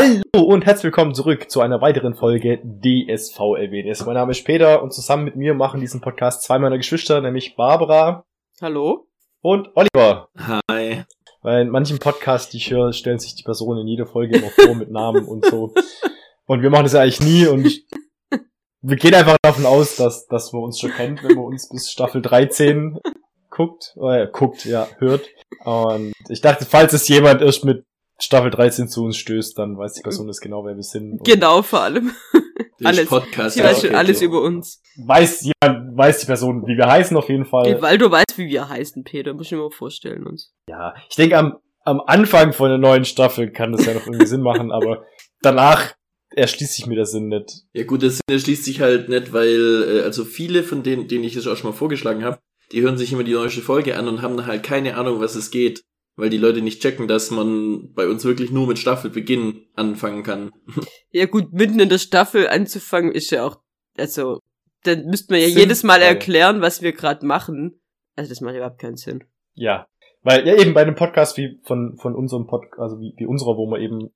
[0.00, 4.06] Hallo und herzlich willkommen zurück zu einer weiteren Folge DSV LWDS.
[4.06, 7.56] Mein Name ist Peter und zusammen mit mir machen diesen Podcast zwei meiner Geschwister, nämlich
[7.56, 8.24] Barbara
[8.60, 9.08] Hallo.
[9.40, 10.28] und Oliver.
[10.70, 11.02] Hi.
[11.42, 14.50] Weil in manchen Podcasts, die ich höre, stellen sich die Personen in jeder Folge immer
[14.50, 15.74] vor mit Namen und so.
[16.46, 17.84] Und wir machen das ja eigentlich nie und ich,
[18.80, 21.90] wir gehen einfach davon aus, dass, dass man uns schon kennt, wenn man uns bis
[21.90, 22.98] Staffel 13
[23.50, 25.28] guckt, äh, guckt, ja, hört.
[25.64, 27.84] Und ich dachte, falls es jemand erst mit
[28.20, 31.12] Staffel 13 zu uns stößt, dann weiß die Person das genau, wer wir sind.
[31.12, 32.12] Und Genau, vor allem.
[32.80, 33.08] Der Alles.
[33.08, 33.56] Podcast.
[33.56, 34.26] Sie weiß schon alles okay.
[34.26, 34.80] über uns.
[35.04, 37.80] Weiß jemand, weiß die Person, wie wir heißen auf jeden Fall.
[37.82, 39.34] Weil du weißt, wie wir heißen, Peter.
[39.34, 40.52] Muss ich mir mal vorstellen uns.
[40.68, 44.26] Ja, ich denke, am, am Anfang von der neuen Staffel kann das ja noch irgendwie
[44.26, 45.04] Sinn machen, aber
[45.42, 45.94] danach
[46.30, 47.64] erschließt sich mir der Sinn nicht.
[47.72, 51.24] Ja gut, das Sinn schließt sich halt nicht, weil äh, also viele von denen, denen
[51.24, 52.38] ich das auch schon mal vorgeschlagen habe,
[52.70, 55.50] die hören sich immer die neueste Folge an und haben halt keine Ahnung, was es
[55.50, 55.82] geht,
[56.18, 60.52] weil die Leute nicht checken, dass man bei uns wirklich nur mit Staffelbeginn anfangen kann.
[61.10, 63.56] Ja gut, mitten in der Staffel anzufangen ist ja auch,
[63.96, 64.40] also,
[64.84, 65.62] dann müsste man ja Sinnvoll.
[65.62, 67.80] jedes Mal erklären, was wir gerade machen.
[68.14, 69.24] Also das macht überhaupt keinen Sinn.
[69.54, 69.86] Ja.
[70.22, 73.56] Weil, ja, eben bei einem Podcast wie von, von unserem Podcast, also wie, wie unserer,
[73.56, 74.10] wo man eben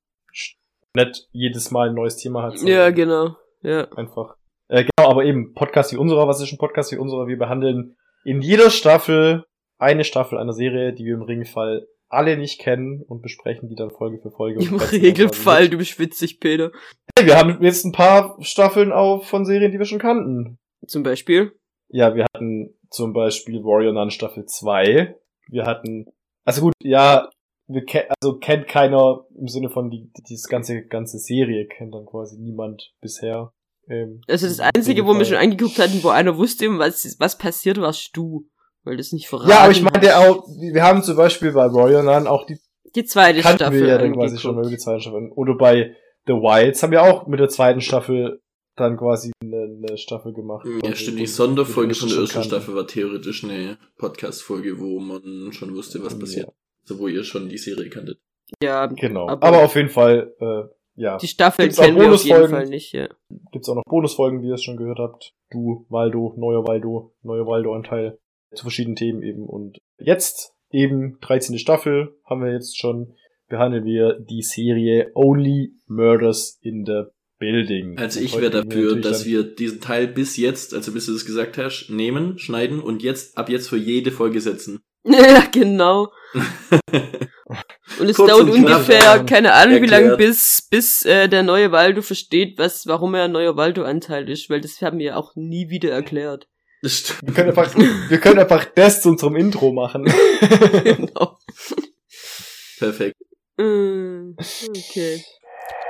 [0.94, 2.60] nicht jedes Mal ein neues Thema hat.
[2.60, 3.36] Ja, genau.
[3.62, 3.90] Ja.
[3.92, 4.36] Einfach.
[4.68, 7.26] Äh, genau, aber eben Podcast wie unserer, was ist ein Podcast wie unserer?
[7.26, 9.46] Wir behandeln in jeder Staffel
[9.78, 13.90] eine Staffel einer Serie, die wir im Regelfall alle nicht kennen und besprechen die dann
[13.90, 14.62] Folge für Folge.
[14.64, 16.70] Im Regelfall, quasi du bist witzig, Peter.
[17.16, 20.58] Hey, wir haben jetzt ein paar Staffeln auf von Serien, die wir schon kannten.
[20.86, 21.52] Zum Beispiel.
[21.88, 25.14] Ja, wir hatten zum Beispiel Warrior Nun Staffel 2.
[25.48, 26.06] Wir hatten,
[26.44, 27.30] also gut, ja,
[27.66, 31.94] wir ke also kennt keiner im Sinne von die, die das ganze, ganze Serie kennt
[31.94, 33.52] dann quasi niemand bisher.
[33.88, 37.80] Ähm, Also das Einzige, wo wir schon angeguckt hatten, wo einer wusste, was, was passiert,
[37.80, 38.48] warst du.
[38.84, 39.92] Weil das nicht verraten Ja, aber ich hast.
[39.92, 42.58] meinte auch, wir haben zum Beispiel bei Warrior Nun auch die
[42.94, 45.30] Die zweite kannten Staffel wir ja dann quasi schon über die zweite Staffel.
[45.34, 48.40] Oder bei The Wilds haben wir auch mit der zweiten Staffel
[48.76, 50.66] dann quasi eine, eine Staffel gemacht.
[50.84, 52.48] Ja, stimmt, die Sonderfolge von der ersten kannten.
[52.48, 56.46] Staffel war theoretisch eine Podcast-Folge, wo man schon wusste, was passiert.
[56.46, 56.52] Ja,
[56.88, 58.18] Also wo ihr schon die Serie kanntet.
[58.62, 59.28] Ja, genau.
[59.28, 60.62] Aber- Aber, auf jeden Fall, äh,
[61.00, 61.16] ja.
[61.18, 62.48] die Staffel Gibt's kennen wir auf jeden?
[62.48, 63.08] Fall nicht, ja.
[63.52, 65.32] Gibt's auch noch Bonusfolgen, wie ihr es schon gehört habt.
[65.50, 68.18] Du, Waldo, neuer Waldo, neuer Waldo-Anteil
[68.54, 69.46] zu verschiedenen Themen eben.
[69.46, 71.58] Und jetzt eben 13.
[71.58, 73.14] Staffel haben wir jetzt schon,
[73.48, 77.04] behandeln wir die Serie Only Murders in the
[77.38, 77.98] Building.
[77.98, 81.24] Also ich wäre wir dafür, dass wir diesen Teil bis jetzt, also bis du das
[81.24, 84.80] gesagt hast, nehmen, schneiden und jetzt ab jetzt für jede Folge setzen.
[85.04, 86.12] Ja, genau.
[87.98, 89.22] Und es Kurz dauert und knapp, ungefähr, ja.
[89.24, 90.30] keine Ahnung, wie lange, Erklärt.
[90.30, 94.60] bis, bis äh, der neue Waldo versteht, was, warum er ein neuer Waldo-Anteil ist, weil
[94.60, 96.46] das haben wir ja auch nie wieder erklärt.
[96.82, 97.20] Das stimmt.
[97.22, 97.74] Wir können einfach,
[98.08, 100.04] wir können einfach das zu unserem Intro machen.
[100.84, 101.38] genau.
[102.78, 103.16] Perfekt.
[103.56, 105.22] Mm, Okay.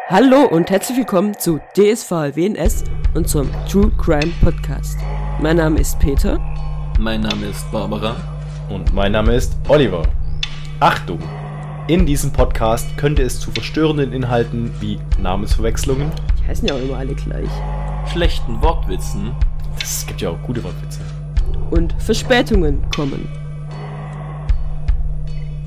[0.08, 4.98] Hallo und herzlich willkommen zu DSV WNS, unserem True Crime Podcast.
[5.40, 6.38] Mein Name ist Peter.
[6.98, 8.16] Mein Name ist Barbara.
[8.68, 10.02] Und mein Name ist Oliver.
[10.80, 11.20] Achtung!
[11.88, 16.10] In diesem Podcast könnte es zu verstörenden Inhalten wie Namensverwechslungen,
[16.42, 17.48] Die heißen ja auch immer alle gleich.
[18.12, 19.34] Schlechten Wortwitzen.
[19.80, 21.00] Es gibt ja auch gute Wortwitze,
[21.70, 23.28] Und Verspätungen kommen.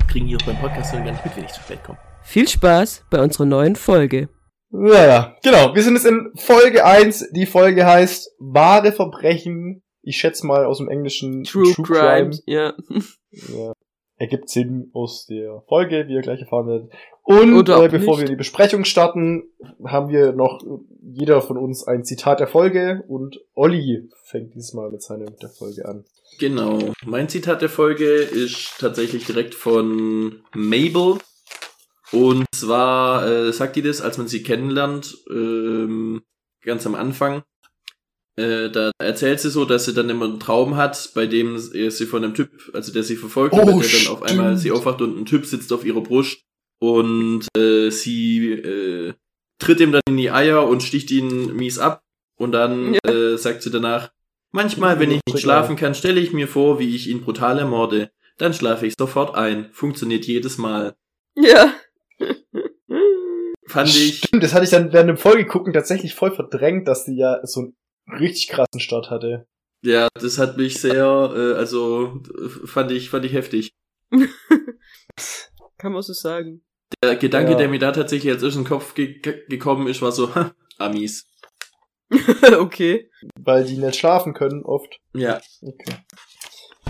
[0.08, 1.98] Kriegen die auch beim Podcast dann gar nicht mit, wenn ich zu spät komme.
[2.22, 4.28] Viel Spaß bei unserer neuen Folge.
[4.70, 5.74] Ja, ja, genau.
[5.74, 7.30] Wir sind jetzt in Folge 1.
[7.32, 9.82] Die Folge heißt Wahre Verbrechen.
[10.02, 12.30] Ich schätze mal aus dem Englischen True, Crime.
[12.46, 12.74] Ja.
[13.30, 13.72] Ja.
[14.18, 16.92] Ergibt Sinn aus der Folge, wie ihr gleich erfahren werdet.
[17.26, 18.20] Und äh, bevor nicht.
[18.20, 19.42] wir die Besprechung starten,
[19.84, 20.62] haben wir noch
[21.02, 25.88] jeder von uns ein Zitat der Folge und Olli fängt diesmal mit seinem der Folge
[25.88, 26.04] an.
[26.38, 26.78] Genau.
[27.04, 31.18] Mein Zitat der Folge ist tatsächlich direkt von Mabel.
[32.12, 36.22] Und zwar äh, sagt die das, als man sie kennenlernt, ähm,
[36.62, 37.42] ganz am Anfang.
[38.36, 41.90] Äh, da erzählt sie so, dass sie dann immer einen Traum hat, bei dem sie
[42.06, 44.22] von einem Typ, also der sie verfolgt, Oh, und der dann auf stimmt.
[44.30, 46.45] einmal sie aufwacht und ein Typ sitzt auf ihrer Brust
[46.78, 49.14] und äh, sie äh,
[49.58, 52.02] tritt ihm dann in die Eier und sticht ihn mies ab.
[52.38, 54.12] Und dann äh, sagt sie danach,
[54.52, 58.10] manchmal, wenn ich nicht schlafen kann, stelle ich mir vor, wie ich ihn brutal ermorde.
[58.36, 59.70] Dann schlafe ich sofort ein.
[59.72, 60.94] Funktioniert jedes Mal.
[61.34, 61.74] Ja.
[63.66, 64.18] Fand ich.
[64.18, 67.40] Stimmt, das hatte ich dann während dem Folge gucken tatsächlich voll verdrängt, dass die ja
[67.44, 67.76] so einen
[68.18, 69.46] richtig krassen Start hatte.
[69.82, 71.04] Ja, das hat mich sehr,
[71.34, 72.22] äh, also
[72.64, 73.70] fand ich, fand ich heftig.
[75.78, 76.65] Kann man so sagen.
[77.02, 77.58] Der Gedanke, Ja.
[77.58, 80.54] der mir da tatsächlich erst in den Kopf ge ge gekommen ist, war so, ha,
[80.78, 81.26] Amis.
[82.58, 83.10] okay.
[83.40, 85.00] Weil die nicht schlafen können oft.
[85.12, 85.40] Ja.
[85.62, 85.96] Okay.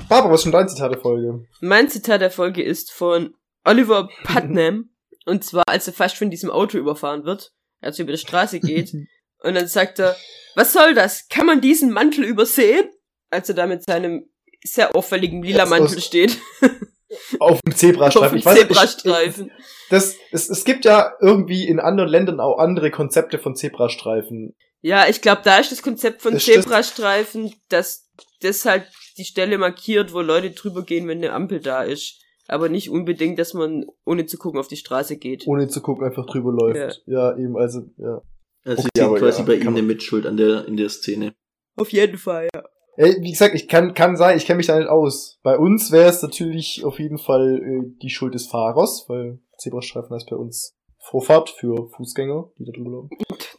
[0.08, 1.46] Barbara, was ist denn dein Zitat der Folge?
[1.60, 3.34] Mein Zitat der Folge ist von
[3.64, 4.90] Oliver Putnam.
[5.24, 8.60] Und zwar, als er fast von diesem Auto überfahren wird, als er über die Straße
[8.60, 8.92] geht.
[9.42, 10.14] und dann sagt er,
[10.54, 11.26] was soll das?
[11.28, 12.88] Kann man diesen Mantel übersehen?
[13.30, 14.30] Als er da mit seinem
[14.62, 16.38] sehr auffälligen lila Jetzt Mantel steht.
[17.38, 18.36] Auf dem Auf Zebrastreifen.
[18.36, 19.50] dem Ich weiß nicht, ich- Zebrastreifen.
[19.90, 24.54] Das, es, es gibt ja irgendwie in anderen Ländern auch andere Konzepte von Zebrastreifen.
[24.82, 26.44] Ja, ich glaube, da ist das Konzept von Das.
[26.44, 28.10] Zebrastreifen, dass
[28.40, 28.86] das halt
[29.16, 32.20] die Stelle markiert, wo Leute drüber gehen, wenn eine Ampel da ist.
[32.48, 35.46] Aber nicht unbedingt, dass man ohne zu gucken auf die Straße geht.
[35.46, 37.02] Ohne zu gucken, einfach drüber läuft.
[37.06, 38.22] Ja, eben, also, ja.
[38.64, 41.34] Also Okay, ich sehe quasi ja, bei ihm eine Mitschuld an der, in der Szene.
[41.76, 42.64] Auf jeden Fall, ja.
[42.96, 45.38] Ey, wie gesagt, ich kann, kann sein, ich kenne mich da nicht aus.
[45.42, 50.14] Bei uns wäre es natürlich auf jeden Fall äh, die Schuld des Fahrers, weil Zebrastreifen
[50.14, 53.10] heißt bei uns Vorfahrt für Fußgänger, die da drüber laufen.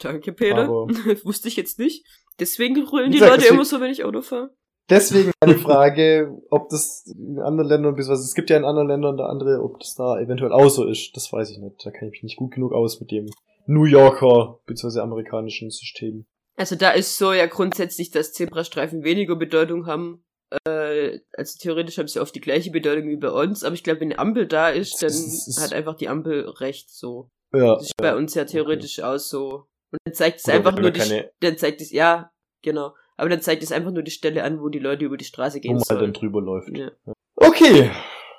[0.02, 0.64] Danke, Peter.
[0.66, 0.88] Aber-
[1.24, 2.06] Wusste ich jetzt nicht.
[2.40, 4.50] Deswegen grüllen Wie die gesagt, Leute deswegen- immer so, wenn ich Auto fahre.
[4.90, 9.18] Deswegen eine Frage, ob das in anderen Ländern, beziehungsweise es gibt ja in anderen Ländern
[9.18, 11.12] da andere, ob das da eventuell auch so ist.
[11.16, 11.76] Das weiß ich nicht.
[11.86, 13.28] Da kenne ich mich nicht gut genug aus mit dem
[13.66, 16.26] New Yorker, beziehungsweise amerikanischen System.
[16.58, 20.24] Also da ist so ja grundsätzlich, dass Zebrastreifen weniger Bedeutung haben.
[20.66, 24.00] Äh, also theoretisch haben sie oft die gleiche Bedeutung wie bei uns, aber ich glaube,
[24.02, 27.30] wenn eine Ampel da ist, dann ist- hat einfach die Ampel recht so.
[27.54, 27.76] Ja.
[27.76, 29.68] Das ist bei uns ja theoretisch auch so.
[29.92, 32.32] Und dann zeigt es einfach nur wir die, keine- dann zeigt es, ja,
[32.64, 32.94] genau.
[33.18, 35.58] Aber dann zeigt es einfach nur die Stelle an, wo die Leute über die Straße
[35.58, 36.14] wo gehen man halt dann sollen.
[36.14, 36.70] drüber läuft.
[36.76, 36.92] Ja.
[37.36, 37.92] Okay.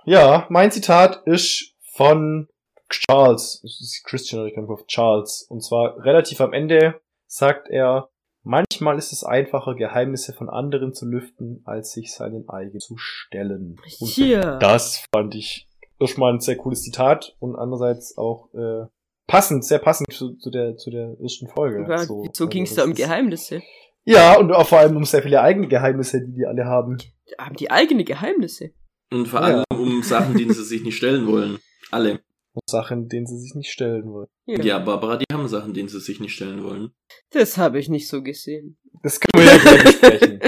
[0.05, 2.49] Ja, mein Zitat ist von
[2.89, 3.61] Charles.
[3.65, 5.47] Es ist Christian, ich kann auf Charles.
[5.49, 8.09] Und zwar relativ am Ende sagt er,
[8.43, 13.77] manchmal ist es einfacher, Geheimnisse von anderen zu lüften, als sich seinen eigenen zu stellen.
[14.01, 14.59] Und Hier.
[14.59, 15.69] das fand ich
[16.01, 18.87] erstmal ein sehr cooles Zitat und andererseits auch äh,
[19.27, 21.87] passend, sehr passend zu, zu der zu der ersten Folge.
[21.89, 23.63] Ja, so so ging es also da um Geheimnisse.
[24.05, 26.97] Ja, und auch vor allem um sehr viele eigene Geheimnisse, die die alle haben.
[27.39, 28.71] Haben die eigene Geheimnisse?
[29.13, 29.47] Und vor Ja.
[29.47, 31.59] allem um Sachen, denen sie sich nicht stellen wollen.
[31.91, 32.21] Alle.
[32.67, 34.29] Sachen, denen sie sich nicht stellen wollen.
[34.47, 36.93] Ja, Barbara, die haben Sachen, denen sie sich nicht stellen wollen.
[37.31, 38.79] Das habe ich nicht so gesehen.
[39.03, 40.41] Das können wir ja gleich besprechen.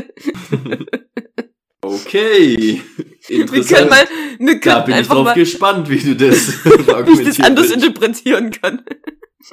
[1.82, 2.80] Okay.
[3.28, 3.68] Wir Interessant.
[3.68, 4.08] können mal,
[4.38, 7.40] wir da können bin ich einfach drauf mal, gespannt, wie du das wie ich das
[7.40, 8.84] anders interpretieren kann.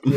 [0.06, 0.12] Ja.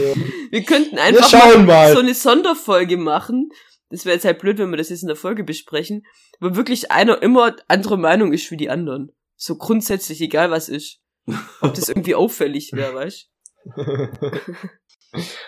[0.51, 1.93] Wir könnten Wir einfach schauen mal.
[1.93, 3.51] so eine Sonderfolge machen.
[3.91, 6.05] Das wäre jetzt halt blöd, wenn wir das jetzt in der Folge besprechen,
[6.41, 9.13] wo wirklich einer immer andere Meinung ist wie die anderen.
[9.37, 11.01] So grundsätzlich, egal was ist.
[11.61, 13.31] Ob das irgendwie auffällig wäre, weißt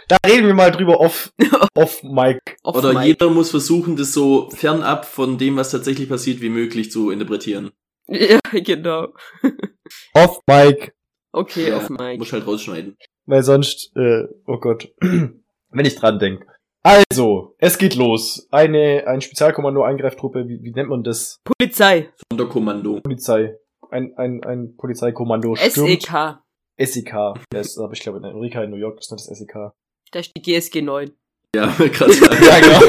[0.09, 1.33] da reden wir mal drüber off,
[1.75, 2.57] off Mike.
[2.63, 3.05] Off Oder mic.
[3.05, 7.71] jeder muss versuchen, das so fernab von dem, was tatsächlich passiert, wie möglich zu interpretieren.
[8.09, 9.09] Ja, genau.
[10.15, 10.93] Off Mike.
[11.33, 12.19] Okay, Ja, auf Mike.
[12.19, 12.97] Muss halt rausschneiden.
[13.27, 16.45] Weil sonst, äh, oh Gott, wenn ich dran denk.
[16.83, 18.49] Also, es geht los.
[18.51, 21.41] Eine, ein Spezialkommando, Eingreiftruppe, wie, wie nennt man das?
[21.45, 22.11] Polizei.
[22.31, 23.01] Sonderkommando.
[23.01, 23.57] Polizei.
[23.93, 26.03] Ein, ein, ein Polizeikommando E stürmt.
[26.03, 26.39] SEK.
[26.79, 27.15] SEK.
[27.51, 29.73] Das aber ich glaube in Amerika, in New York ist nicht das SEK.
[30.11, 31.11] Da ist die GSG 9.
[31.55, 32.19] Ja, krass.
[32.21, 32.81] Ja, genau.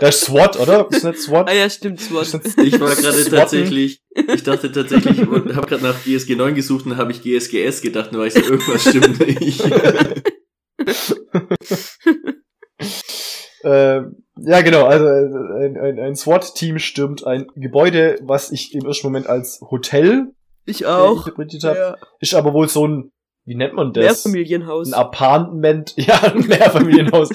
[0.00, 0.86] das ist SWAT, oder?
[0.90, 1.48] Ist nicht SWAT?
[1.48, 2.24] Ah ja, stimmt, Ist SWAT.
[2.58, 6.98] Ich war gerade tatsächlich, ich dachte tatsächlich, und habe gerade nach GSG 9 gesucht und
[6.98, 9.64] habe ich GSGS gedacht, nur weil ich so, irgendwas stimmt nicht.
[13.62, 18.86] Ähm, ja, genau, also äh, ein, ein, ein SWAT-Team stürmt ein Gebäude, was ich im
[18.86, 20.32] ersten Moment als Hotel
[20.66, 21.26] Ich äh, auch.
[21.26, 21.78] interpretiert habe.
[21.78, 21.96] Ja.
[22.20, 23.12] Ist aber wohl so ein,
[23.44, 24.24] wie nennt man das?
[24.24, 24.92] Mehrfamilienhaus.
[24.92, 27.30] Ein Apartment, ja, ein Mehrfamilienhaus.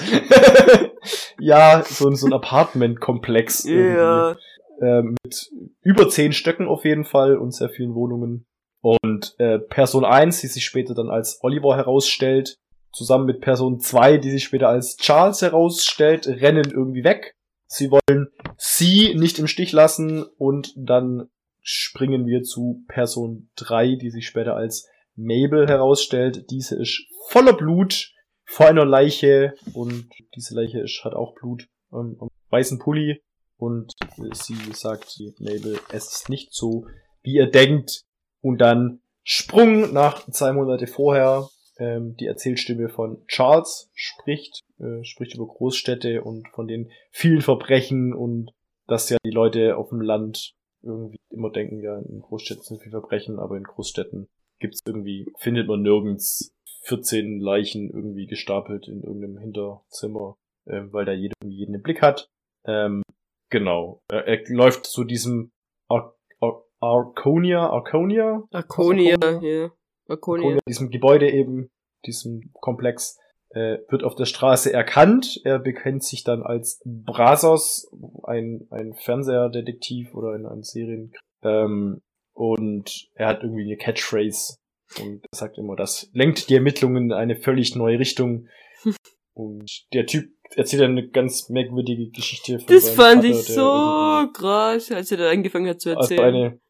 [1.40, 3.64] ja, so, ein so ein Apartmentkomplex.
[3.64, 4.36] Ja.
[4.80, 5.50] Ähm, mit
[5.82, 8.46] über zehn Stöcken auf jeden Fall und sehr vielen Wohnungen.
[8.82, 12.56] Und äh, Person 1, die sich später dann als Oliver herausstellt,
[12.96, 17.36] zusammen mit Person 2, die sich später als Charles herausstellt, rennen irgendwie weg.
[17.66, 21.28] Sie wollen sie nicht im Stich lassen und dann
[21.60, 26.50] springen wir zu Person 3, die sich später als Mabel herausstellt.
[26.50, 28.12] Diese ist voller Blut
[28.44, 33.20] vor einer Leiche und diese Leiche ist, hat auch Blut ähm, am weißen Pulli
[33.56, 33.92] und
[34.32, 36.86] sie sagt, Mabel, es ist nicht so,
[37.22, 38.02] wie ihr denkt.
[38.40, 45.34] Und dann Sprung nach zwei Monate vorher, ähm, die Erzählstimme von Charles spricht, äh, spricht
[45.34, 48.52] über Großstädte und von den vielen Verbrechen und
[48.86, 53.00] dass ja die Leute auf dem Land irgendwie immer denken, ja, in Großstädten sind viele
[53.00, 54.28] Verbrechen, aber in Großstädten
[54.58, 61.12] gibt's irgendwie, findet man nirgends 14 Leichen irgendwie gestapelt in irgendeinem Hinterzimmer, ähm, weil da
[61.12, 62.28] jeder irgendwie jeden im Blick hat.
[62.64, 63.02] Ähm,
[63.50, 64.02] genau.
[64.08, 65.50] Er, er läuft zu diesem
[65.88, 68.44] Ar Ar Arconia, Arconia?
[68.52, 69.62] Arconia, Arconia?
[69.64, 69.70] ja.
[70.08, 70.44] Arconia.
[70.44, 71.70] Arconia, diesem Gebäude eben,
[72.04, 73.18] diesem Komplex,
[73.50, 75.40] äh, wird auf der Straße erkannt.
[75.44, 77.90] Er bekennt sich dann als Brazos,
[78.24, 81.12] ein, ein Fernsehdetektiv oder ein, ein Serien.
[81.42, 82.02] Ähm,
[82.34, 84.56] und er hat irgendwie eine Catchphrase,
[85.00, 88.48] Und er sagt immer, das lenkt die Ermittlungen in eine völlig neue Richtung.
[89.32, 94.90] Und der Typ erzählt eine ganz merkwürdige Geschichte von Das fand Vater, ich so krass,
[94.90, 96.34] als er da angefangen hat zu also erzählen.
[96.34, 96.60] eine,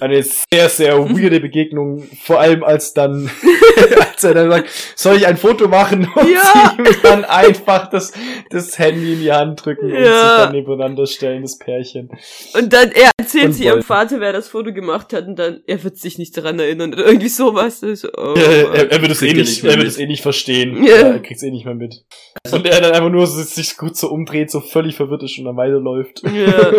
[0.00, 3.30] eine sehr, sehr weirde Begegnung, vor allem als dann,
[4.12, 6.74] als er dann sagt, soll ich ein Foto machen und Ja.
[6.76, 8.12] sie ihm dann einfach das,
[8.50, 10.04] das Handy in die Hand drücken und Ja.
[10.20, 12.10] sich dann nebeneinander stellen, das Pärchen.
[12.54, 13.82] Und dann, er erzählt Und sie ihrem.
[13.82, 17.06] Vater, wer das Foto gemacht hat, und dann, er wird sich nicht daran erinnern, oder
[17.06, 17.80] irgendwie sowas.
[17.80, 20.22] So, oh, er, er, er wird es eh Kriegt nicht, er wird es eh nicht
[20.22, 20.84] verstehen.
[20.84, 20.92] Ja.
[20.96, 21.06] Ja.
[21.12, 22.04] er kriegt's eh nicht mehr mit.
[22.50, 25.44] Und er dann einfach nur so, sich gut so umdreht, so völlig verwirrt ist und
[25.44, 26.22] dann weiterläuft.
[26.24, 26.72] ja.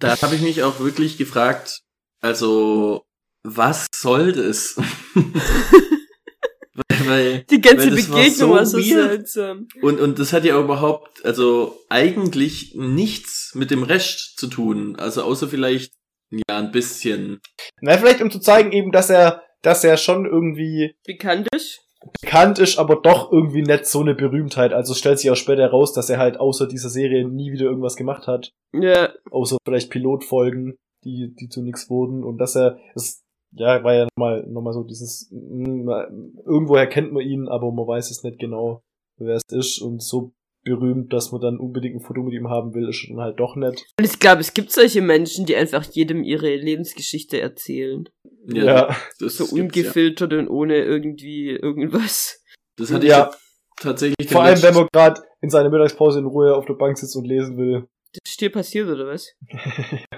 [0.00, 1.80] Da habe ich mich auch wirklich gefragt,
[2.20, 3.04] also,
[3.44, 4.76] was soll das?
[6.74, 9.68] weil, weil, Die ganze Weil das war Begegnung so war so, seltsam.
[9.82, 14.96] und, und das hat ja überhaupt, also eigentlich nichts mit dem Rest zu tun.
[14.96, 15.92] Also außer vielleicht,
[16.30, 17.40] ja, ein bisschen.
[17.80, 21.80] Na, vielleicht um zu zeigen eben, dass er, dass er schon irgendwie Bekannt ist.
[22.20, 24.72] bekannt ist, aber doch irgendwie nicht so eine Berühmtheit.
[24.72, 27.64] Also es stellt sich auch später heraus, dass er halt außer dieser Serie nie wieder
[27.64, 28.50] irgendwas gemacht hat.
[28.72, 29.12] Ja.
[29.30, 32.24] Außer vielleicht Pilotfolgen, die, die zu nichts wurden.
[32.24, 35.88] Und dass er, das, ja, war ja nochmal, noch mal so dieses, mm,
[36.46, 38.82] irgendwoher kennt man ihn, aber man weiß es nicht genau,
[39.16, 39.80] wer es ist.
[39.80, 40.32] Und so
[40.64, 43.56] berühmt, dass man dann unbedingt ein Foto mit ihm haben will, ist dann halt doch
[43.56, 43.86] nicht.
[43.98, 48.06] Und ich glaube, es gibt solche Menschen, die einfach jedem ihre Lebensgeschichte erzählen.
[48.46, 49.62] Ja, das So gibt's ja.
[49.62, 52.42] ungefiltert und ohne irgendwie irgendwas.
[52.76, 53.30] Das hatte Ja.
[53.32, 54.28] ich tatsächlich.
[54.30, 57.16] vor allem, letzt- wenn man gerade in seiner Mittagspause in Ruhe auf der Bank sitzt
[57.16, 57.86] und lesen will.
[58.24, 59.34] Das ist dir passiert, oder was?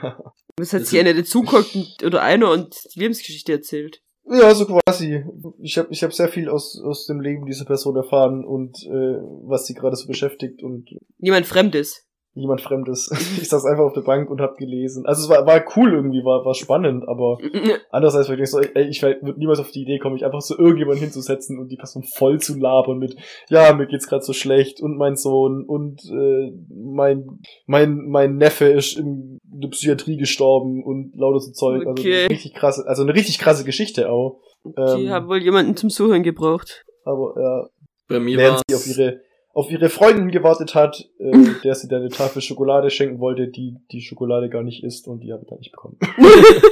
[0.56, 4.02] Was hat Das sie einer dazugeguckt und- oder einer und die Lebensgeschichte erzählt?
[4.26, 5.24] Ja, so quasi.
[5.60, 9.18] Ich habe ich hab sehr viel aus, aus dem Leben dieser Person erfahren und äh,
[9.46, 10.88] was sie gerade so beschäftigt und
[11.18, 12.06] Niemand Fremdes.
[12.40, 13.08] Jemand Fremdes.
[13.40, 15.06] Ich saß einfach auf der Bank und hab gelesen.
[15.06, 17.38] Also es war, war cool irgendwie, war, war spannend, aber
[17.90, 20.58] andererseits war ich so, ey, ich würde niemals auf die Idee kommen, mich einfach so
[20.58, 23.16] irgendjemand hinzusetzen und die Person voll zu labern mit,
[23.48, 27.26] ja, mir geht's gerade so schlecht und mein Sohn und äh, mein,
[27.66, 31.86] mein, mein Neffe ist in der Psychiatrie gestorben und lauter so Zeug.
[31.86, 32.20] Also Okay.
[32.24, 34.40] eine richtig krasse, also eine richtig krasse Geschichte auch.
[34.64, 36.84] Die Ähm, haben wohl jemanden zum Zuhören gebraucht.
[37.04, 37.66] aber ja,
[38.08, 39.20] bei mir war sie auf ihre
[39.60, 41.30] auf ihre Freundin gewartet hat, äh,
[41.62, 45.20] der sie dann eine Tafel Schokolade schenken wollte, die die Schokolade gar nicht isst und
[45.20, 45.98] die habe ich dann nicht bekommen.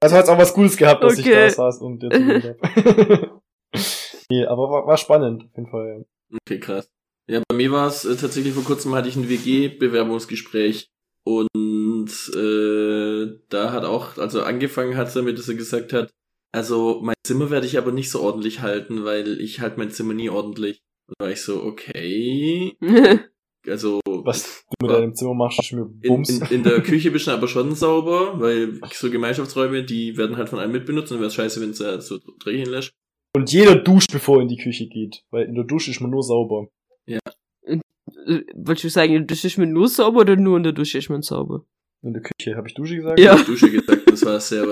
[0.00, 1.44] Also hat's auch was Gutes gehabt, dass ich Okay.
[1.44, 3.40] da saß und jetzt habe.
[4.30, 6.04] nee, aber war, war spannend, auf jeden Fall.
[6.44, 6.90] Okay, krass.
[7.28, 10.90] Ja, bei mir war es äh, tatsächlich vor kurzem hatte ich ein WG-Bewerbungsgespräch
[11.24, 16.10] und äh, da hat auch, also angefangen hat damit, dass er gesagt hat,
[16.50, 20.14] also mein Zimmer werde ich aber nicht so ordentlich halten, weil ich halt mein Zimmer
[20.14, 20.82] nie ordentlich.
[21.08, 22.76] Und da war ich so, okay,
[23.66, 25.00] also Was du mit Ja.
[25.00, 26.28] deinem Zimmer machst, ist mir in, Bums.
[26.30, 30.48] in, in der Küche bist du aber schon sauber, weil so Gemeinschaftsräume, die werden halt
[30.48, 32.92] von einem mitbenutzt und wäre scheiße, wenn du so drehen lässt.
[33.36, 36.10] und jeder duscht, bevor er in die Küche geht, weil in der Dusche ist man
[36.10, 36.68] nur sauber.
[37.06, 40.72] Äh, Wolltest du sagen, in der Dusche ist man nur sauber oder nur in der
[40.72, 41.64] Dusche ist man sauber?
[42.04, 43.20] In der Küche, habe ich Dusche gesagt?
[43.20, 43.36] Ja.
[43.36, 44.64] Dusche gesagt, das war sehr,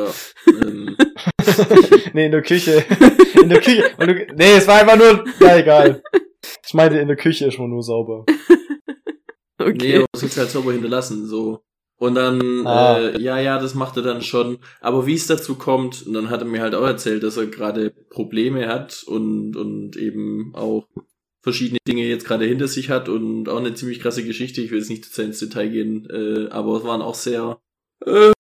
[0.49, 0.97] ähm,
[2.13, 2.85] nee, in der Küche.
[3.41, 3.85] In der Küche.
[3.99, 6.03] Und du, nee, es war einfach nur, ja, egal.
[6.67, 8.25] Ich meinte, in der Küche ist man nur sauber.
[9.63, 9.97] Nee, Okay.
[9.99, 11.61] aber es ist halt sauber hinterlassen, so.
[11.99, 12.99] Und dann, Ah.
[12.99, 14.57] äh, ja, ja, das macht er dann schon.
[14.81, 17.45] Aber wie es dazu kommt, und dann hat er mir halt auch erzählt, dass er
[17.47, 20.87] gerade Probleme hat und, und eben auch
[21.43, 24.61] verschiedene Dinge jetzt gerade hinter sich hat und auch eine ziemlich krasse Geschichte.
[24.61, 27.61] Ich will jetzt nicht zu sehr ins Detail gehen, äh, aber es waren auch sehr
[28.05, 28.33] äh,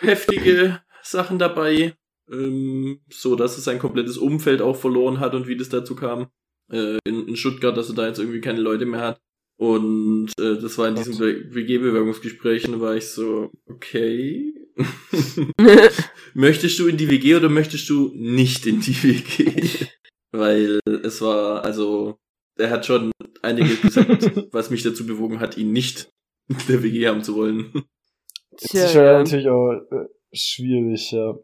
[0.00, 1.94] heftige Sachen dabei.
[2.30, 6.28] Ähm, so, dass er sein komplettes Umfeld auch verloren hat und wie das dazu kam.
[6.70, 9.20] Äh, in, in Stuttgart, dass er da jetzt irgendwie keine Leute mehr hat.
[9.56, 14.52] Und äh, das war in diesem WG-Bewerbungsgespräch und da war ich so, okay.
[16.34, 19.86] möchtest du in die WG oder möchtest du nicht in die WG?
[20.32, 22.18] Weil es war, also,
[22.58, 23.10] er hat schon
[23.42, 26.10] einiges gesagt, was mich dazu bewogen hat, ihn nicht
[26.48, 27.72] in der WG haben zu wollen.
[28.50, 29.18] Das Tja, ist ja ja.
[29.18, 31.34] natürlich auch äh, schwierig, ja.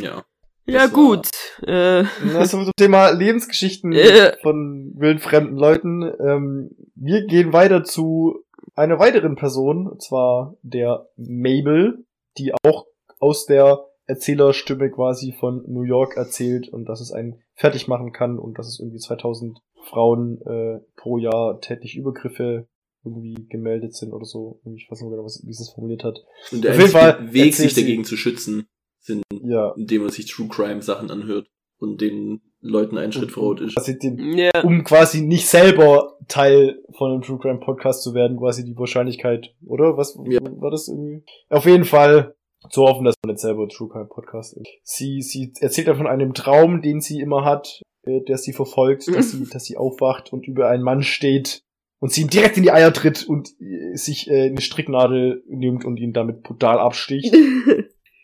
[0.00, 0.24] Ja.
[0.64, 1.28] Ja, Das war- gut.
[1.62, 4.36] Äh, Das ist zum Thema Lebensgeschichten Äh.
[4.42, 6.02] von wildfremden Leuten.
[6.20, 8.44] Ähm, wir gehen weiter zu
[8.76, 12.04] einer weiteren Person, und zwar der Mabel,
[12.38, 12.86] die auch
[13.18, 18.38] aus der Erzählerstimme quasi von New York erzählt und dass es einen fertig machen kann
[18.38, 22.66] und dass es irgendwie 2000 Frauen äh, pro Jahr tätlich Übergriffe
[23.04, 24.60] irgendwie gemeldet sind oder so.
[24.76, 26.18] Ich weiß nicht genau, was, wie sie es formuliert hat.
[26.52, 28.66] Und der Auf jeden einzige Fall Weg, sich sie- dagegen zu schützen,
[29.00, 29.72] sind, Ja.
[29.76, 31.48] indem man sich True Crime Sachen anhört
[31.78, 33.74] und den Leuten einen Schritt voraus ist.
[33.74, 34.50] Quasi den, ja.
[34.62, 39.52] um quasi nicht selber Teil von einem True Crime Podcast zu werden, quasi die Wahrscheinlichkeit,
[39.66, 39.96] oder?
[39.96, 40.38] Was Ja.
[40.60, 41.24] war das irgendwie?
[41.50, 42.36] Auf jeden Fall
[42.70, 44.68] zu hoffen, dass man nicht selber True Crime Podcast ist.
[44.84, 49.08] Sie, sie erzählt dann von einem Traum, den sie immer hat, äh, der sie verfolgt,
[49.08, 51.62] dass sie, dass sie aufwacht und über einen Mann steht
[52.00, 55.84] und sie ihm direkt in die Eier tritt und äh, sich äh, eine Stricknadel nimmt
[55.84, 57.34] und ihn damit brutal absticht.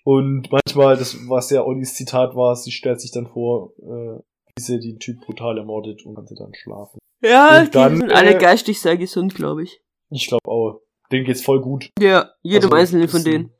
[0.04, 4.22] Und manchmal, das was ja Ollis Zitat war, sie stellt sich dann vor, äh,
[4.56, 6.98] wie sie den Typ brutal ermordet und kann sie dann schlafen.
[7.22, 9.82] ja, Und die dann, sind alle äh, geistig sehr gesund, glaube ich.
[10.08, 10.80] Ich glaube auch,
[11.12, 11.90] denen geht's voll gut.
[12.00, 13.52] Ja, jedem Also, einzelnen von denen.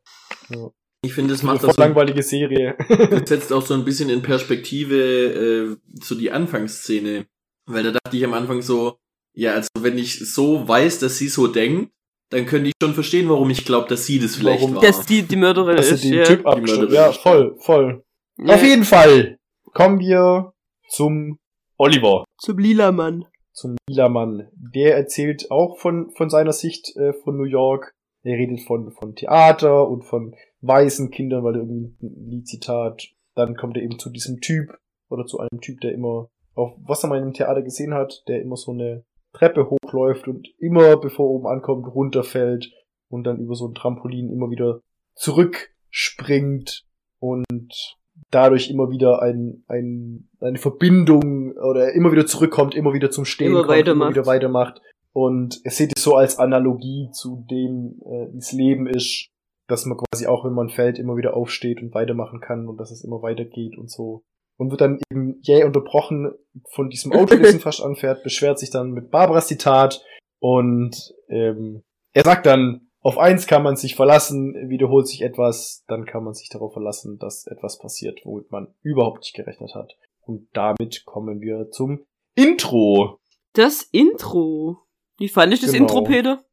[0.49, 0.71] Ja.
[1.05, 2.77] Ich finde, es Eine macht voll das so, langweilige Serie.
[3.11, 7.27] das setzt auch so ein bisschen in Perspektive äh, so die Anfangsszene.
[7.67, 8.97] Weil da dachte ich am Anfang so,
[9.35, 11.93] ja, also wenn ich so weiß, dass sie so denkt,
[12.31, 14.83] dann könnte ich schon verstehen, warum ich glaube, dass sie das vielleicht Warum- war.
[14.83, 16.25] Dass die, die Mörderin Dass ist, sie den ja.
[16.25, 16.45] Typ.
[16.45, 18.05] Mörderin Ja, voll, voll.
[18.39, 18.55] ja.
[18.55, 19.39] Auf jeden Fall
[19.73, 20.53] kommen wir
[20.91, 21.39] zum
[21.79, 22.25] Oliver.
[22.39, 23.25] Zum lila Mann.
[23.53, 24.49] zum lila Mann.
[24.75, 27.93] Der erzählt auch von, von seiner Sicht äh, von New York.
[28.25, 33.09] Er redet von, von Theater und von weißen Kindern, weil er irgendwie ein Liedzitat.
[33.35, 34.77] Dann kommt er eben zu diesem Typ
[35.09, 38.43] oder zu einem Typ, der immer auf was er mal im Theater gesehen hat, der
[38.43, 42.73] immer so eine Treppe hochläuft und immer, bevor er oben ankommt, runterfällt
[43.09, 44.81] und dann über so ein Trampolin immer wieder
[45.15, 46.85] zurückspringt
[47.21, 47.97] und
[48.31, 53.49] dadurch immer wieder ein, ein, eine Verbindung oder immer wieder zurückkommt, immer wieder zum Stehen
[53.49, 54.11] Immer kommt, immer weitermacht.
[54.11, 54.81] wieder weitermacht.
[55.13, 59.31] Und er sieht es so als Analogie zu dem, äh, wie es Leben ist,
[59.69, 62.91] dass man quasi auch, wenn man fällt, immer wieder aufsteht und weitermachen kann und dass
[62.91, 64.25] es immer weitergeht und so.
[64.57, 66.33] Und wird dann eben jäh unterbrochen
[66.71, 70.03] von diesem Auto, das ihn fast anfährt, beschwert sich dann mit Barbaras Zitat
[70.41, 71.83] und ähm,
[72.13, 76.35] er sagt dann, auf eins kann man sich verlassen, wiederholt sich etwas, dann kann man
[76.35, 79.97] sich darauf verlassen, dass etwas passiert, womit man überhaupt nicht gerechnet hat.
[80.23, 83.21] Und damit kommen wir zum Intro.
[83.53, 84.79] Das Intro.
[85.19, 85.85] Wie fand ich das Genau.
[85.85, 86.45] Intro, Peter?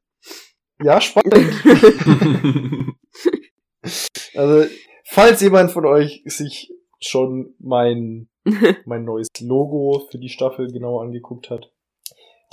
[0.84, 1.34] Ja, spannend.
[4.36, 4.70] Also,
[5.06, 8.30] falls jemand von euch sich schon mein,
[8.86, 11.72] mein neues Logo für die Staffel genauer angeguckt hat.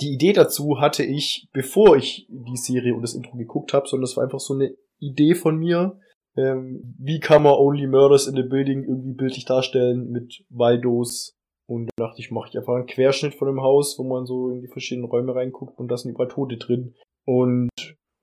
[0.01, 4.03] Die Idee dazu hatte ich, bevor ich die Serie und das Intro geguckt habe, sondern
[4.03, 5.99] das war einfach so eine Idee von mir.
[6.35, 11.37] Ähm, wie kann man Only Murders in the Building irgendwie bildlich darstellen mit Waldos?
[11.67, 14.49] Und da dachte ich, mache ich einfach einen Querschnitt von dem Haus, wo man so
[14.49, 16.95] in die verschiedenen Räume reinguckt und da sind überall Tote drin.
[17.25, 17.69] Und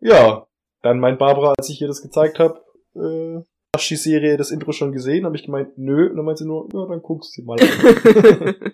[0.01, 0.47] ja,
[0.83, 2.61] dann meint Barbara, als ich ihr das gezeigt habe,
[2.95, 3.43] äh,
[3.77, 5.25] hast du die Serie, das Intro schon gesehen?
[5.25, 6.11] Habe ich gemeint, nö.
[6.11, 8.55] Und dann meint sie nur, ja, dann guckst du sie mal an.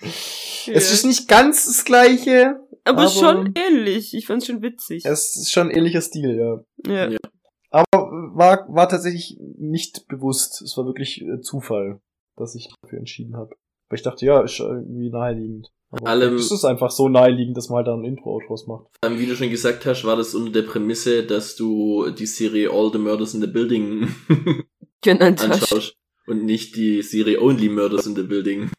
[0.70, 2.60] Es ist nicht ganz das gleiche.
[2.84, 4.14] aber, aber- schon ähnlich.
[4.14, 5.04] Ich fand's schon witzig.
[5.04, 6.92] Es ist schon ein ähnlicher Stil, ja.
[6.92, 7.08] ja.
[7.10, 7.18] Ja.
[7.70, 10.62] Aber war, war tatsächlich nicht bewusst.
[10.62, 12.00] Es war wirklich äh, Zufall,
[12.36, 13.56] dass ich dafür entschieden habe.
[13.88, 15.70] Weil ich dachte, ja, ist irgendwie naheliegend.
[15.90, 18.86] Aber Allem- es ist einfach so naheliegend, dass man halt da ein Intro draus macht.
[19.08, 22.90] Wie du schon gesagt hast, war das unter der Prämisse, dass du die Serie All
[22.92, 24.08] the Murders in the Building
[25.02, 25.62] Genannt hast.
[25.72, 25.94] anschaust
[26.26, 28.70] und nicht die Serie Only Murders in the Building.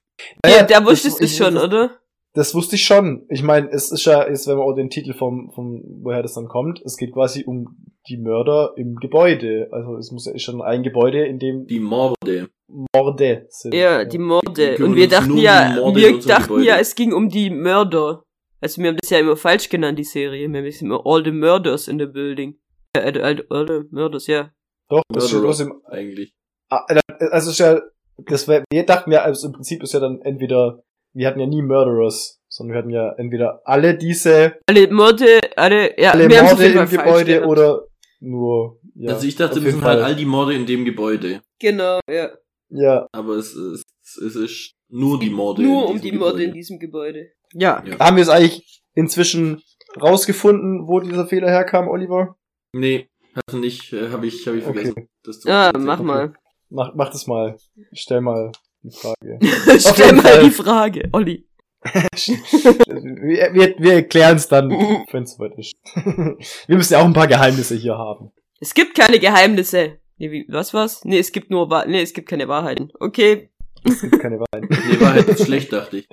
[0.45, 1.99] Ja, der wusste das- es ich- schon, oder?
[2.33, 3.25] Das wusste ich schon.
[3.29, 6.35] Ich meine, es ist ja, ist, wenn man auch den Titel vom, vom, woher das
[6.35, 9.67] dann kommt, es geht quasi um die Mörder im Gebäude.
[9.71, 12.49] Also es muss ja ist schon ein Gebäude, in dem Die Morde.
[12.93, 13.73] Morde sind.
[13.73, 14.75] Ja, die Morde.
[14.75, 16.65] Kümmern Und wir dachten ja, wir dachten Gebäude.
[16.65, 18.23] ja, es ging um die Mörder.
[18.61, 20.47] Also wir haben das ja immer falsch genannt, die Serie.
[20.49, 22.59] Wir haben es immer All the Murders in the Building.
[22.95, 24.51] Ja, all, the Murders, ja.
[24.89, 26.33] Doch, das Murderer bloß im, eigentlich.
[26.69, 26.85] ah,
[27.31, 27.81] also es ist ja,
[28.25, 31.47] das wär, wir dachten ja, also im Prinzip ist ja dann entweder, wir hatten ja
[31.47, 36.43] nie Murderers, sondern wir hatten ja entweder alle diese, Alle Morde, alle, ja, alle wir
[36.43, 37.85] Morde im Gebäude oder
[38.19, 39.13] nur, ja.
[39.13, 41.41] also ich dachte, das jeden sind halt all die Morde in dem Gebäude.
[41.59, 42.29] Genau, ja.
[42.69, 45.61] Ja, Aber es ist, es ist nur die Morde.
[45.61, 46.53] Nur in um die Morde in Gebäude.
[46.53, 47.31] diesem Gebäude.
[47.53, 47.83] Ja.
[47.85, 47.97] Ja.
[47.99, 49.61] haben wir es eigentlich inzwischen
[49.99, 52.37] rausgefunden, wo dieser Fehler herkam, Oliver?
[52.73, 54.91] Nee, hast du nicht, äh, habe ich, hab ich vergessen.
[54.91, 55.09] Okay.
[55.23, 56.33] Das zu Ah, mach mal.
[56.69, 57.57] Mach, mach das mal.
[57.93, 58.51] Stell mal
[58.83, 59.39] die Frage.
[59.79, 60.43] Stell mal Fall.
[60.43, 61.45] die Frage, Olli.
[61.83, 65.75] wir wir, wir erklären es dann, wenn es soweit ist.
[65.95, 68.31] wir müssen ja auch ein paar Geheimnisse hier haben.
[68.59, 69.99] Es gibt keine Geheimnisse.
[70.17, 71.05] Nee, wie, was was?
[71.05, 72.91] Nee, es gibt nur Wahr nee, es gibt keine Wahrheiten.
[72.99, 73.49] Okay.
[73.85, 74.69] Es gibt keine Wahrheit.
[74.69, 76.09] Nee, war halt schlecht, dachte ich.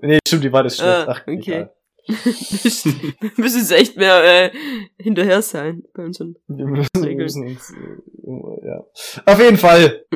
[0.00, 1.08] Nee, stimmt, die Wahrheit ist schlecht.
[1.08, 1.34] Ah, Ach, okay.
[1.36, 1.74] egal.
[2.06, 4.50] wir müssen jetzt echt mehr äh,
[4.98, 6.36] hinterher sein bei unseren.
[6.46, 7.18] Wir müssen, wir Regeln.
[7.24, 8.84] müssen uns, äh, ja.
[9.26, 10.06] Auf jeden Fall.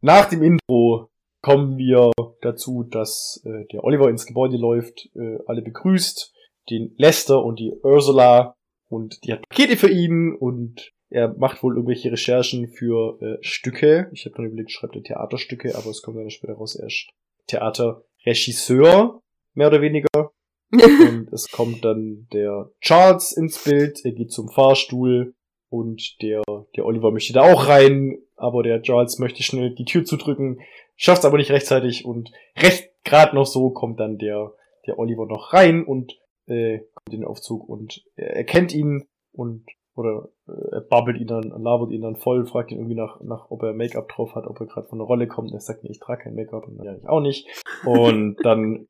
[0.00, 1.10] Nach dem Intro
[1.42, 2.10] kommen wir
[2.40, 6.32] dazu, dass äh, der Oliver ins Gebäude läuft, äh, alle begrüßt,
[6.70, 8.54] den Lester und die Ursula
[8.88, 14.10] und die hat Pakete für ihn und er macht wohl irgendwelche Recherchen für äh, Stücke.
[14.12, 17.08] Ich habe dann überlegt, schreibt er Theaterstücke, aber es kommt dann später raus, er ist
[17.48, 19.20] Theaterregisseur,
[19.54, 20.32] mehr oder weniger.
[20.72, 25.34] Und es kommt dann der Charles ins Bild, er geht zum Fahrstuhl
[25.68, 26.42] und der,
[26.76, 30.60] der Oliver möchte da auch rein, aber der Charles möchte schnell die Tür zudrücken,
[30.96, 34.52] schafft's aber nicht rechtzeitig und recht gerade noch so kommt dann der,
[34.86, 39.64] der Oliver noch rein und äh, kommt in den Aufzug und er erkennt ihn und
[39.94, 43.50] oder äh, er babbelt ihn dann, labert ihn dann voll, fragt ihn irgendwie nach, nach
[43.50, 45.52] ob er Make-up drauf hat, ob er gerade von der Rolle kommt.
[45.52, 47.46] Er sagt, nee, ich trage kein Make-up und ja, ich auch nicht.
[47.84, 48.86] Und dann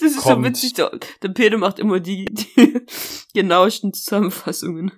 [0.00, 0.44] Das ist Kommt.
[0.44, 0.90] so witzig, der,
[1.22, 2.80] der Peter macht immer die, die
[3.34, 4.92] genauesten Zusammenfassungen.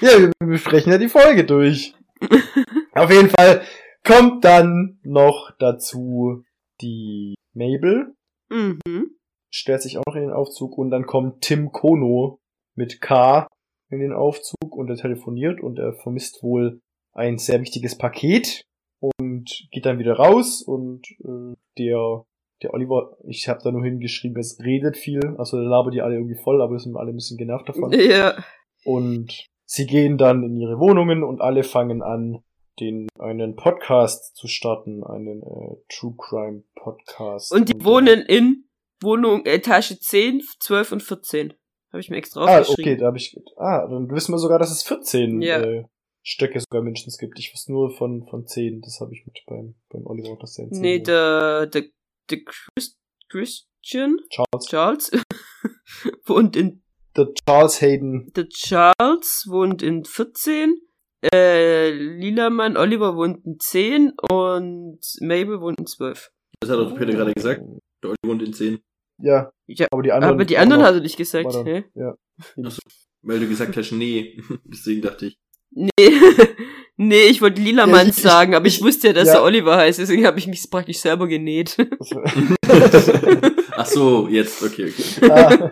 [0.00, 1.94] Ja, wir besprechen ja die Folge durch.
[3.00, 3.62] Auf jeden Fall
[4.04, 6.44] kommt dann noch dazu
[6.80, 8.14] die Mabel,
[8.50, 9.16] Mhm.
[9.50, 12.40] stellt sich auch noch in den Aufzug und dann kommt Tim Kono
[12.74, 13.46] mit K
[13.90, 16.80] in den Aufzug und er telefoniert und er vermisst wohl
[17.12, 18.62] ein sehr wichtiges Paket
[19.00, 22.24] und geht dann wieder raus und äh, der
[22.62, 26.40] der Oliver, ich habe da nur hingeschrieben, es redet viel, also labert die alle irgendwie
[26.42, 27.92] voll, aber wir sind alle ein bisschen genervt davon.
[27.92, 28.34] Ja.
[28.84, 32.42] Und sie gehen dann in ihre Wohnungen und alle fangen an,
[32.80, 37.52] den einen Podcast zu starten, einen äh, True Crime Podcast.
[37.52, 38.64] Und die äh, wohnen in
[39.00, 41.54] Wohnung Etage 10, 12 und 14.
[41.92, 42.92] Habe ich mir extra Ah, aufgeschrieben.
[42.92, 43.36] okay, da habe ich.
[43.56, 45.60] Ah, dann wissen wir sogar, dass es 14 Ja.
[45.62, 45.84] äh,
[46.22, 47.38] Stöcke sogar mindestens gibt.
[47.38, 48.82] Ich wusste nur von, von 10.
[48.82, 50.66] Das habe ich mit beim, beim Oliver das ja.
[50.68, 51.84] Nee, der, der,
[52.30, 52.98] der Chris,
[53.30, 54.66] Christian Charles.
[54.68, 55.10] Charles
[56.26, 56.82] wohnt in,
[57.16, 58.30] Der Charles Hayden.
[58.36, 60.74] der Charles wohnt in 14,
[61.34, 66.30] äh, Lilamann Oliver wohnt in 10 und Mabel wohnt in 12.
[66.60, 67.62] Das hat auch Peter gerade gesagt.
[68.02, 68.78] Der Olli wohnt in 10.
[69.20, 70.34] Ja, Ja, aber die anderen.
[70.34, 71.84] aber die anderen hat er nicht gesagt, dann- ne?
[71.94, 72.14] Ja.
[73.22, 74.40] Weil du gesagt hast, nee.
[74.64, 75.38] Deswegen dachte ich.
[75.70, 75.90] Nee,
[76.96, 79.34] nee, ich wollte Lilamann Ja, ich- sagen, aber ich, ich- wusste ja, dass ja.
[79.34, 81.76] er Oliver heißt, deswegen habe ich mich praktisch selber genäht.
[83.76, 85.30] Ach so, jetzt, okay, okay.
[85.30, 85.70] ah.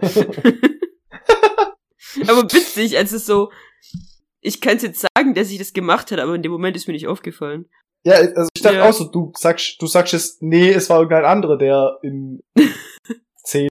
[2.29, 3.51] aber witzig, also so,
[4.47, 6.87] ich kann es jetzt sagen, dass ich das gemacht hat, aber in dem Moment ist
[6.87, 7.67] mir nicht aufgefallen.
[8.05, 8.89] Ja, also ich dachte Ja.
[8.89, 12.41] auch so, du sagst, du sagst es, nee, es war irgendein anderer, der in
[13.45, 13.69] 10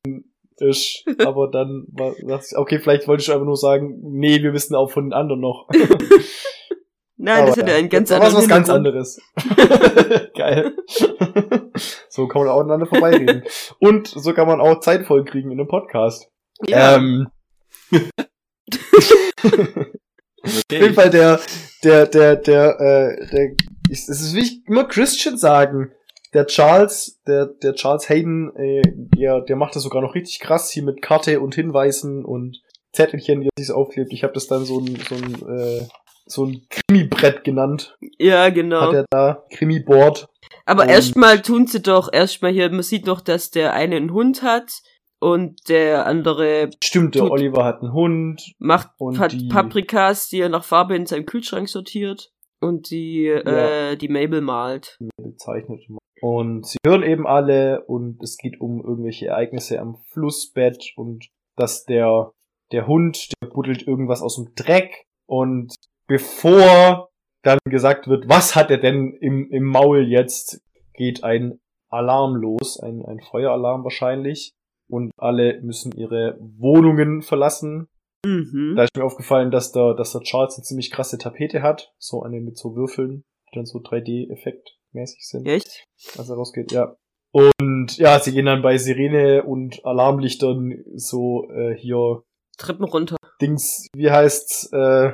[0.58, 1.04] ist.
[1.20, 4.76] Aber dann war, dachte ich, okay, vielleicht wollte ich einfach nur sagen, nee, wir wissen
[4.76, 5.68] auch von den anderen noch.
[7.18, 9.22] Nein, Aber das hat ja einen ganz anderen was ganz anderes.
[10.36, 10.76] Geil.
[12.10, 13.44] so kann man auch aneinander vorbeireden.
[13.80, 16.30] Und so kann man auch Zeit voll kriegen in einem Podcast.
[16.68, 17.28] Ja, Ähm.
[20.46, 21.40] Auf jeden Fall der,
[21.84, 23.52] der, der, der, äh, der,
[23.90, 25.92] ich, es ist wie ich immer Christian sagen.
[26.34, 30.70] Der Charles, der, der Charles Hayden, äh, der, der macht das sogar noch richtig krass
[30.70, 34.12] hier mit Karte und Hinweisen und Zettelchen, die er sich aufklebt.
[34.12, 35.88] Ich habe das dann so ein, so ein, äh,
[36.26, 37.98] so ein Krimi-Brett genannt.
[38.18, 38.82] ja, genau.
[38.82, 39.44] Hat er da.
[39.52, 40.28] Krimi-Board.
[40.66, 44.42] Aber erstmal tun sie doch, erstmal hier, man sieht noch, dass der eine einen Hund
[44.42, 44.82] hat
[45.20, 48.54] und der andere Stimmt, der Tut- Oliver hat einen Hund.
[48.60, 53.96] macht hat die- Paprikas, die er nach Farbe in seinem Kühlschrank sortiert und die äh,
[53.98, 54.98] die Mabel malt.
[55.18, 55.82] bezeichnet.
[56.22, 61.86] Und sie hören eben alle und es geht um irgendwelche Ereignisse am Flussbett und dass
[61.86, 62.32] der,
[62.72, 65.74] der Hund, der buddelt irgendwas aus dem Dreck und
[66.08, 67.10] bevor
[67.44, 70.62] dann gesagt wird, was hat er denn im, im Maul jetzt,
[70.94, 74.54] geht ein Alarm los, ein, ein Feueralarm wahrscheinlich
[74.88, 77.88] und alle müssen ihre Wohnungen verlassen.
[78.26, 78.74] Mhm.
[78.76, 82.24] Da ist mir aufgefallen, dass der, dass der Charles eine ziemlich krasse Tapete hat, so
[82.24, 85.86] eine mit so Würfeln, die dann so 3D-Effekt mäßig sind Echt?
[86.18, 86.96] als er rausgeht, ja.
[87.32, 92.24] Und ja, sie gehen dann bei Sirene und Alarmlichtern so äh, hier
[92.58, 93.18] Treppen runter.
[93.42, 94.70] Dings, wie heißt's?
[94.72, 95.08] Äh,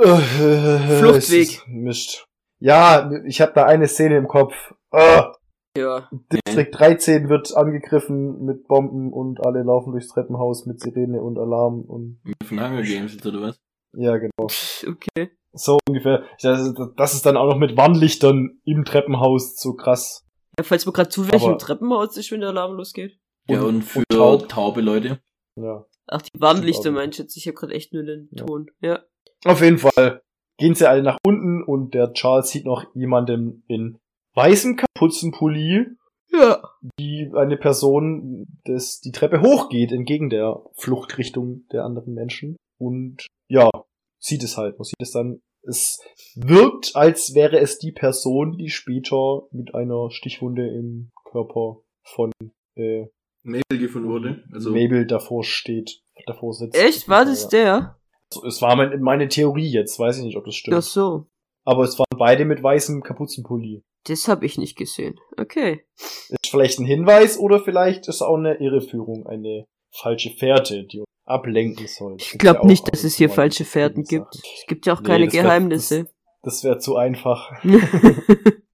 [0.00, 1.62] äh, Fluchtweg.
[1.66, 2.26] Mist.
[2.60, 4.54] Ja, ich habe da eine Szene im Kopf.
[4.90, 5.32] Ah,
[5.76, 6.08] Ja.
[6.32, 11.80] Distrikt 13 wird angegriffen mit Bomben und alle laufen durchs Treppenhaus mit Sirene und Alarm
[11.82, 13.60] und Von Hunger Games oder was?
[13.96, 14.46] ja, genau.
[14.88, 15.30] Okay.
[15.52, 16.24] So ungefähr.
[16.42, 20.24] Das, ist dann auch noch mit Warnlichtern im Treppenhaus so krass.
[20.58, 23.18] Ja, falls man gerade zufällig Aber- im Treppenhaus ist, wenn der Alarm losgeht.
[23.48, 24.48] Ja, Und- und für und taub.
[24.48, 25.20] taube Leute.
[25.56, 25.84] Ja.
[26.08, 27.36] Ach, die Warnlichter du jetzt?
[27.36, 28.44] Ich habe gerade echt nur den Ja.
[28.44, 28.66] Ton.
[28.80, 29.00] Ja.
[29.44, 30.22] Auf jeden Fall
[30.58, 33.98] gehen sie alle nach unten und der Charles sieht noch jemanden in
[34.34, 35.86] weißem Kapuzenpulli,
[36.32, 36.62] Ja.
[36.98, 43.70] die eine Person das die Treppe hochgeht entgegen der Fluchtrichtung der anderen Menschen und ja,
[44.18, 45.98] sieht es halt, man sieht es dann es
[46.34, 52.32] wirkt, als wäre es die Person, die später mit einer Stichwunde im Körper von
[52.76, 53.06] äh,
[53.42, 54.44] Mabel gefunden wurde.
[54.52, 56.76] Also, Mabel davor steht, davor sitzt.
[56.76, 57.08] Echt?
[57.08, 57.98] War das der?
[58.32, 60.76] So, Es war mein, meine Theorie jetzt, weiß ich nicht, ob das stimmt.
[60.76, 61.26] Ach so.
[61.64, 63.82] Aber es waren beide mit weißem Kapuzenpulli.
[64.04, 65.18] Das habe ich nicht gesehen.
[65.38, 65.84] Okay.
[65.96, 70.84] Ist vielleicht ein Hinweis oder vielleicht ist auch eine Irreführung, eine falsche Fährte.
[70.84, 72.16] Die ablenken soll.
[72.18, 74.34] Ich glaube nicht, dass es hier falsche Fährten gibt.
[74.34, 76.06] Es gibt ja auch keine Nee, das wär- Geheimnisse.
[76.42, 77.50] Das wäre zu einfach.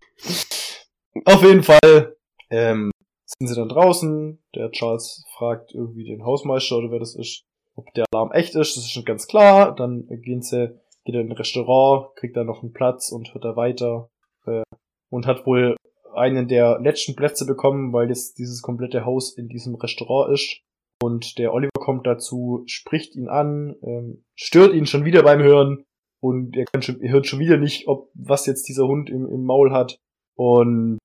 [1.25, 2.17] Auf jeden Fall
[2.51, 2.91] ähm,
[3.27, 4.39] sind sie dann draußen.
[4.55, 7.45] Der Charles fragt irgendwie den Hausmeister oder wer das ist,
[7.77, 8.77] ob der Alarm echt ist.
[8.77, 9.75] Das ist schon ganz klar.
[9.75, 13.45] Dann gehen sie, geht er in ein Restaurant, kriegt da noch einen Platz und hört
[13.45, 14.09] da weiter.
[14.47, 14.63] Äh,
[15.11, 15.77] und hat wohl
[16.15, 20.61] einen der letzten Plätze bekommen, weil jetzt dieses komplette Haus in diesem Restaurant ist.
[21.03, 25.85] Und der Oliver kommt dazu, spricht ihn an, ähm, stört ihn schon wieder beim Hören
[26.23, 29.27] und er, kann schon, er hört schon wieder nicht, ob was jetzt dieser Hund im,
[29.27, 29.99] im Maul hat.
[30.37, 30.99] Und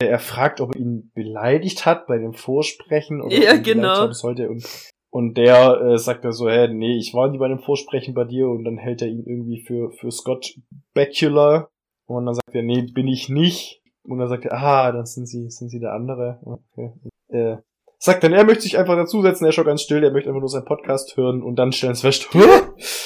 [0.00, 4.10] er fragt, ob er ihn beleidigt hat bei dem Vorsprechen oder Ja, genau.
[4.12, 4.48] sollte.
[4.48, 4.66] Und,
[5.10, 8.24] und der äh, sagt dann so, hä, nee, ich war nie bei dem Vorsprechen bei
[8.24, 10.54] dir und dann hält er ihn irgendwie für, für Scott
[10.94, 11.68] Bakula.
[12.08, 13.82] Und dann sagt er, nee, bin ich nicht.
[14.04, 16.40] Und dann sagt er, ah, dann sind sie, sind sie der andere.
[16.42, 16.92] Okay.
[17.28, 17.56] Äh,
[17.98, 20.40] sagt dann, er möchte sich einfach dazusetzen, er ist schon ganz still, er möchte einfach
[20.40, 22.38] nur seinen Podcast hören und dann stellen sie fest, "Hä?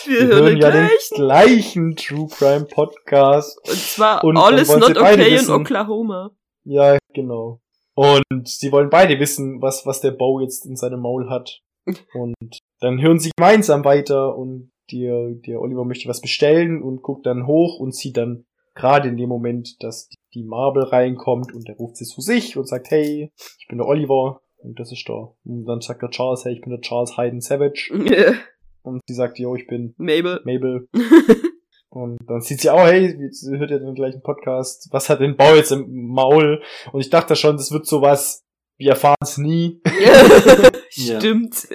[0.06, 1.08] Wir hören ja gleich.
[1.10, 3.58] den gleichen True Crime Podcast.
[3.68, 6.30] Und zwar Und All is not okay in wissen- Oklahoma.
[6.64, 7.60] Ja, genau.
[7.94, 11.60] Und sie wollen beide wissen, was, was der Bo jetzt in seinem Maul hat.
[12.14, 12.36] Und
[12.80, 17.46] dann hören sie gemeinsam weiter und der, der Oliver möchte was bestellen und guckt dann
[17.46, 21.96] hoch und sieht dann gerade in dem Moment, dass die- Marble reinkommt und er ruft
[21.96, 25.34] sie zu sich und sagt, hey, ich bin der Oliver und das ist der.
[25.44, 27.90] Und dann sagt der Charles, hey, ich bin der Charles Hayden Savage.
[28.84, 30.40] Und sie sagt, yo, ich bin Mabel.
[30.44, 30.88] Mabel.
[31.88, 34.88] Und dann sieht sie auch, hey, sie hört ja den gleichen Podcast.
[34.90, 36.62] Was hat den Bau jetzt im Maul?
[36.92, 38.44] Und ich dachte schon, das wird sowas,
[38.78, 39.80] wir erfahren es nie.
[40.90, 41.68] Stimmt.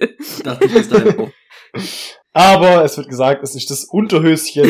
[0.43, 1.29] Dachte ich bis dahin auch.
[2.33, 4.69] Aber es wird gesagt, es ist das Unterhöschen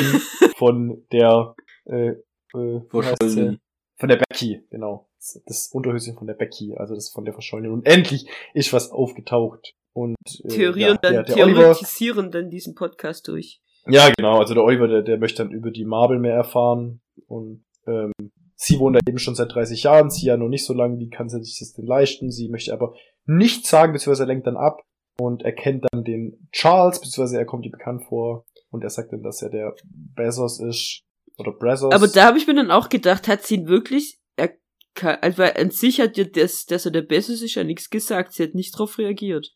[0.58, 1.56] von der,
[1.88, 2.16] äh,
[2.54, 2.82] äh?
[2.90, 3.60] Verschollen.
[4.00, 5.10] Von der Becky, genau.
[5.46, 7.72] Das- Unterhöschen von der Becky, also das von der Verschollenen.
[7.72, 9.74] Und endlich ist was aufgetaucht.
[9.94, 13.62] Und äh, Theorieren ja, dann, der, der Oliver, theoretisieren dann diesen Podcast durch.
[13.88, 14.40] Ja, genau.
[14.40, 17.02] Also der Oliver, der, der möchte dann über die Marble mehr erfahren.
[17.26, 18.12] Und ähm,
[18.56, 21.00] sie wohnt da eben schon seit 30 Jahren, sie ja noch nicht so lange.
[21.00, 22.32] Wie kann sie sich das denn leisten?
[22.32, 22.94] Sie möchte aber
[23.26, 24.82] nichts sagen, beziehungsweise er lenkt dann ab
[25.20, 29.24] und erkennt dann den Charles, beziehungsweise er kommt ihr bekannt vor und er sagt dann,
[29.24, 31.04] dass er der Bezos ist.
[31.38, 31.94] Oder Brazos.
[31.94, 35.54] Aber da habe ich mir dann auch gedacht, hat sie ihn wirklich erkannt, also weil
[35.58, 38.34] an sich hat ihr das, dass er der Beste ist, ja nichts gesagt.
[38.34, 39.54] Sie hat nicht drauf reagiert.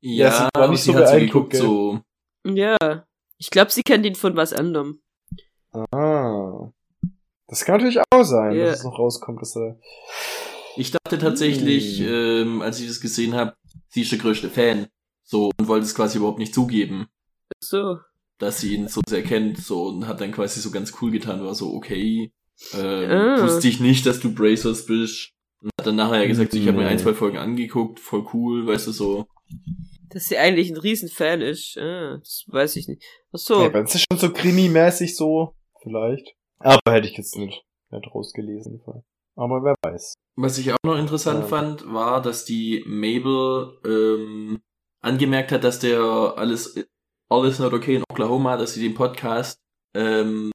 [0.00, 2.00] Ja, sie Ja, war aber nicht sie so hat so geguckt, so,
[2.44, 2.76] Ja.
[3.38, 5.00] Ich glaube, sie kennt ihn von was anderem.
[5.92, 6.70] Ah.
[7.48, 8.66] Das kann natürlich auch sein, Ja.
[8.66, 9.78] dass es noch rauskommt, dass er.
[10.76, 12.06] Ich dachte tatsächlich, Hm.
[12.08, 13.54] ähm, als ich das gesehen habe,
[13.88, 14.88] sie ist der größte Fan.
[15.22, 17.06] So, und wollte es quasi überhaupt nicht zugeben,
[17.60, 17.98] So.
[18.38, 19.58] Dass sie ihn so sehr kennt.
[19.58, 22.32] So, und hat dann quasi so ganz cool getan, war so, okay,
[22.74, 23.42] ähm, Ah.
[23.42, 25.30] wusste ich nicht, dass du Brazos bist.
[25.62, 28.66] Und hat dann nachher gesagt, so, ich habe mir ein, zwei Folgen angeguckt, voll cool,
[28.66, 29.26] weißt du, so.
[30.10, 31.76] Dass sie eigentlich ein Riesenfan ist.
[31.78, 33.02] Ah, das weiß ich nicht.
[33.32, 33.62] Ach so.
[33.62, 36.34] Ja, wenn es schon so krimi-mäßig so, vielleicht.
[36.58, 38.80] Aber hätte ich jetzt nicht, nicht rausgelesen.
[39.34, 40.14] Aber wer weiß.
[40.36, 41.46] Was ich auch noch interessant Ja.
[41.46, 44.60] fand, war, dass die Mabel ähm,
[45.00, 46.00] angemerkt hat, dass der
[46.36, 46.76] alles
[47.28, 49.58] All is not okay in Oklahoma, dass sie den Podcast,
[49.94, 50.50] ähm,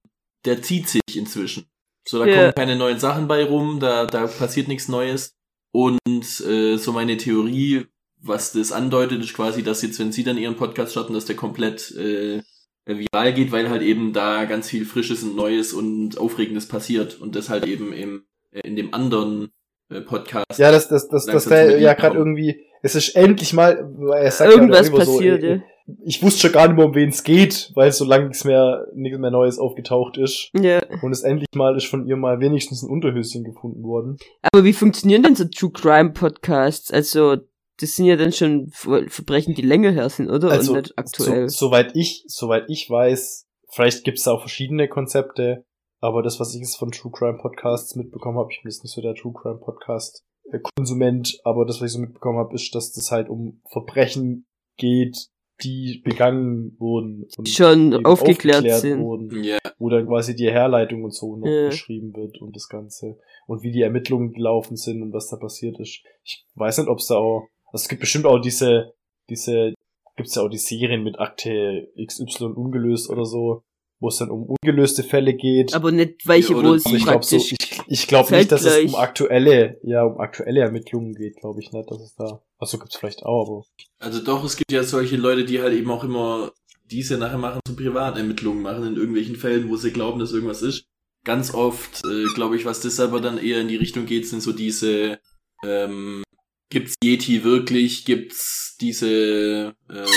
[0.45, 1.65] der zieht sich inzwischen.
[2.07, 2.35] So, da Ja.
[2.35, 5.35] kommen keine neuen Sachen bei rum, da, da passiert nichts Neues.
[5.73, 5.99] Und
[6.41, 7.85] äh, so meine Theorie,
[8.21, 11.35] was das andeutet, ist quasi, dass jetzt, wenn sie dann ihren Podcast starten, dass der
[11.35, 12.41] komplett äh,
[12.85, 17.35] viral geht, weil halt eben da ganz viel Frisches und Neues und Aufregendes passiert und
[17.35, 19.51] das halt eben im, äh, in dem anderen
[19.89, 20.45] äh, Podcast.
[20.57, 24.23] Ja, das, das, das, das, der zum ja gerade irgendwie, es ist endlich mal, weil
[24.23, 25.61] er sagt Irgendwas ja, der Oliver passiert, so, ja.
[26.03, 28.87] Ich wusste schon gar nicht mehr, um wen es geht, weil so lange nichts mehr,
[28.93, 30.49] nichts mehr Neues aufgetaucht ist.
[30.53, 30.81] Ja.
[31.01, 34.17] Und es endlich mal ist von ihr mal wenigstens ein Unterhöschen gefunden worden.
[34.41, 36.91] Aber wie funktionieren denn so True Crime Podcasts?
[36.91, 37.37] Also,
[37.79, 40.51] das sind ja dann schon Ver- Verbrechen, die länger her sind, oder?
[40.51, 41.49] Also, Und nicht aktuell.
[41.49, 45.65] So, soweit ich, soweit ich weiß, vielleicht gibt's da auch verschiedene Konzepte,
[45.99, 48.93] aber das, was ich jetzt von True Crime Podcasts mitbekommen habe, ich bin jetzt nicht
[48.93, 52.73] so der True Crime Podcast äh, Konsument, aber das, was ich so mitbekommen habe, ist,
[52.75, 54.45] dass das halt um Verbrechen
[54.77, 55.27] geht,
[55.63, 59.01] die begangen wurden und Schon eben aufgeklärt sind.
[59.01, 61.67] wurden, Ja, wo dann quasi die Herleitung und so noch Ja.
[61.67, 65.79] beschrieben wird und das Ganze und wie die Ermittlungen gelaufen sind und was da passiert
[65.79, 66.03] ist.
[66.23, 68.93] Ich weiß nicht, ob es da auch, also es gibt bestimmt auch diese,
[69.29, 69.73] diese,
[70.15, 73.63] gibt's ja auch die Serien mit Akte XY ungelöst oder so,
[74.01, 75.73] wo es dann um ungelöste Fälle geht.
[75.73, 77.53] Aber nicht welche, wo Aber ich glaube so, praktisch.
[77.53, 81.71] ich, ich glaube nicht, dass es um aktuelle, ja, um aktuelle Ermittlungen geht, glaube ich
[81.71, 83.65] nicht, dass es da, also gibt's vielleicht auch, aber
[83.99, 86.51] also doch, es gibt ja solche Leute, die halt eben auch immer
[86.89, 90.83] diese nachher machen, so Privatermittlungen machen in irgendwelchen Fällen, wo sie glauben, dass irgendwas ist.
[91.23, 94.41] Ganz oft, äh, glaube ich, was das aber dann eher in die Richtung geht, sind
[94.41, 95.19] so diese,
[95.63, 96.23] ähm,
[96.71, 100.07] gibt's Yeti wirklich, gibt's diese, äh,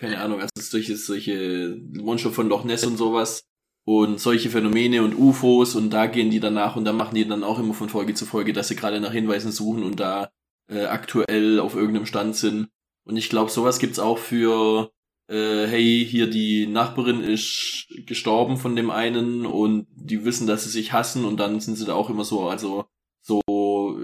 [0.00, 3.44] keine Ahnung, also solche, solche Monster von Loch Ness und sowas
[3.84, 7.44] und solche Phänomene und UFOs und da gehen die danach und da machen die dann
[7.44, 10.30] auch immer von Folge zu Folge, dass sie gerade nach Hinweisen suchen und da
[10.70, 12.68] äh, aktuell auf irgendeinem Stand sind.
[13.04, 14.90] Und ich glaube, sowas gibt's auch für,
[15.28, 20.70] äh, hey, hier die Nachbarin ist gestorben von dem einen und die wissen, dass sie
[20.70, 22.86] sich hassen und dann sind sie da auch immer so, also
[23.20, 23.42] so,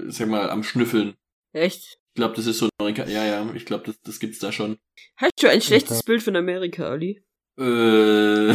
[0.09, 1.15] sag mal, am Schnüffeln.
[1.55, 1.99] Echt?
[2.17, 3.05] Ich glaube, das ist so Amerika.
[3.05, 4.79] Ja, ja, ich glaube, das, das gibt's da schon.
[5.17, 7.23] Hast du ein schlechtes Bild von Amerika, Ali?
[7.59, 8.55] Äh,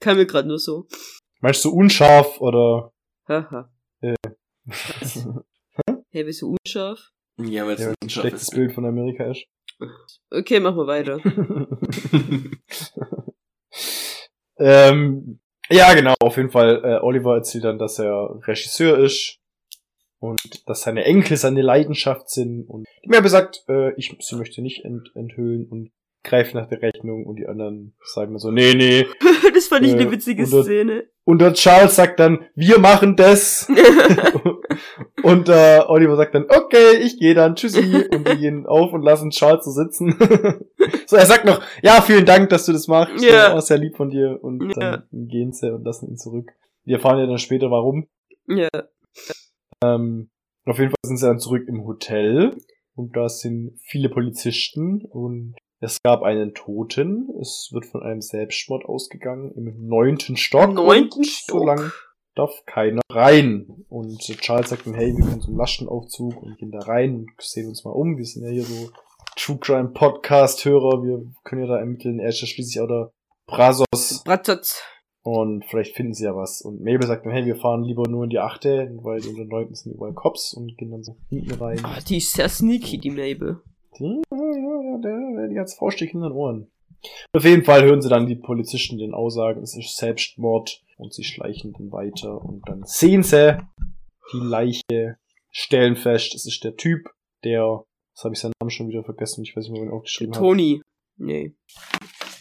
[0.00, 0.86] Kam mir gerade nur so.
[1.40, 2.92] Meinst du unscharf oder?
[3.26, 3.72] Haha.
[4.02, 4.14] Äh.
[6.12, 7.10] Hey, bist du unscharf?
[7.38, 9.44] ja, weil es Ja, ein schlechtes Bild von Amerika ist.
[10.30, 11.18] Okay, machen wir weiter.
[14.58, 16.84] ähm, ja, genau, auf jeden Fall.
[16.84, 19.41] Äh, Oliver erzählt dann, dass er Regisseur ist
[20.22, 22.62] und dass seine Enkel seine Leidenschaft sind.
[22.68, 25.90] Und die Mabel sagt, äh, ich, sie möchte nicht ent, enthüllen und
[26.22, 29.04] greift nach der Rechnung und die anderen sagen dann so, nee, nee.
[29.54, 31.04] das fand ich Äh, eine witzige und das- Szene.
[31.24, 33.68] Und der Charles sagt dann, wir machen das.
[35.24, 38.06] und äh, Oliver sagt dann, okay, ich gehe dann, tschüssi.
[38.12, 40.16] Und die gehen auf und lassen Charles so sitzen.
[41.06, 43.24] so, er sagt noch, ja, vielen Dank, dass du das machst.
[43.24, 43.54] Ja.
[43.56, 44.38] Oh, sehr lieb von dir.
[44.42, 46.50] Und dann gehen sie und lassen ihn zurück.
[46.84, 48.06] Wir erfahren ja dann später, warum.
[48.46, 48.68] ja.
[49.82, 50.30] Ähm,
[50.64, 52.56] auf jeden Fall sind sie dann zurück im Hotel.
[52.94, 57.28] Und da sind viele Polizisten und es gab einen Toten.
[57.40, 60.72] Es wird von einem Selbstmord ausgegangen im neunten Stock.
[60.72, 61.58] Neunten Stock.
[61.58, 61.92] So lang
[62.34, 63.66] darf keiner rein.
[63.88, 67.68] Und Charles sagt dann, hey, wir gehen zum Laschenaufzug und gehen da rein und sehen
[67.68, 68.16] uns mal um.
[68.16, 68.90] Wir sind ja hier so
[69.36, 71.02] True Crime Podcast Hörer.
[71.02, 72.20] Wir können ja da ermitteln.
[72.20, 73.12] Er ist ja schließlich auch der
[73.46, 74.22] Brazos.
[74.24, 74.82] Bratzatz.
[75.24, 76.62] Und vielleicht finden sie ja was.
[76.62, 79.44] Und Mabel sagt dann, hey, wir fahren lieber nur in die achte, weil in der
[79.44, 81.80] neunten sind überall Cops und gehen dann so hinten rein.
[81.84, 83.60] Ah, die ist sehr sneaky, die Mabel.
[83.98, 86.72] Die, ja, ja, der, der, die hat's Fauststich in den Ohren.
[87.32, 91.24] Auf jeden Fall hören sie dann die Polizisten den Aussagen, es ist Selbstmord und sie
[91.24, 93.58] schleichen dann weiter und dann sehen sie
[94.32, 95.16] die Leiche,
[95.50, 97.10] stellen fest, es ist der Typ,
[97.44, 99.94] der, das habe ich seinen Namen schon wieder vergessen, ich weiß nicht mehr, wen er
[99.94, 100.40] aufgeschrieben hat.
[100.40, 100.80] Toni.
[101.16, 101.54] Nee.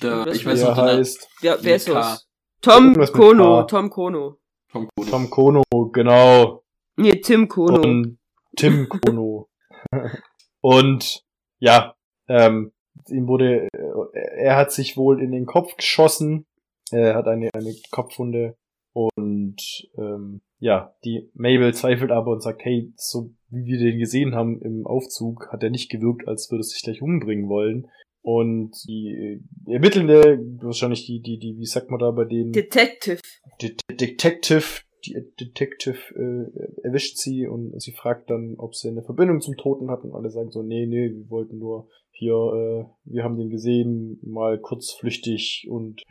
[0.02, 2.28] Der, ich weiß Der noch, der heißt Ja, wer ist das?
[2.62, 3.64] Tom Kono.
[3.64, 4.38] Tom Kono.
[4.72, 5.10] Tom Kono.
[5.10, 6.64] Tom Kono, genau.
[6.96, 7.82] Nee, Tim Kono.
[7.82, 8.20] Und
[8.56, 9.50] Tim Kono.
[10.62, 11.24] und
[11.60, 11.96] ja,
[12.28, 12.72] ähm,
[13.10, 16.46] ihm wurde, äh, er hat sich wohl in den Kopf geschossen,
[16.92, 18.58] er hat eine, eine Kopfwunde
[18.94, 19.58] und
[19.98, 24.62] ähm, ja, die Mabel zweifelt aber und sagt, hey, so wie wir den gesehen haben
[24.62, 27.90] im Aufzug, hat er nicht gewirkt, als würde er sich gleich umbringen wollen.
[28.24, 32.52] Und die äh, Ermittelnde, wahrscheinlich die, die, die, wie sagt man da bei denen?
[32.52, 33.20] Detective.
[33.62, 39.42] Die Detective, die Detective äh, erwischt sie und sie fragt dann, ob sie eine Verbindung
[39.42, 40.14] zum Toten hatten.
[40.14, 44.60] Alle sagen so, nee, nee, wir wollten nur hier, äh, wir haben den gesehen, mal
[44.60, 46.04] kurzflüchtig und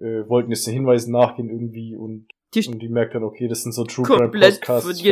[0.00, 3.62] äh, wollten jetzt den Hinweisen nachgehen irgendwie und, Die und die merkt dann, okay, das
[3.62, 4.88] sind so True Crime komplett Podcasts.
[4.88, 5.02] wird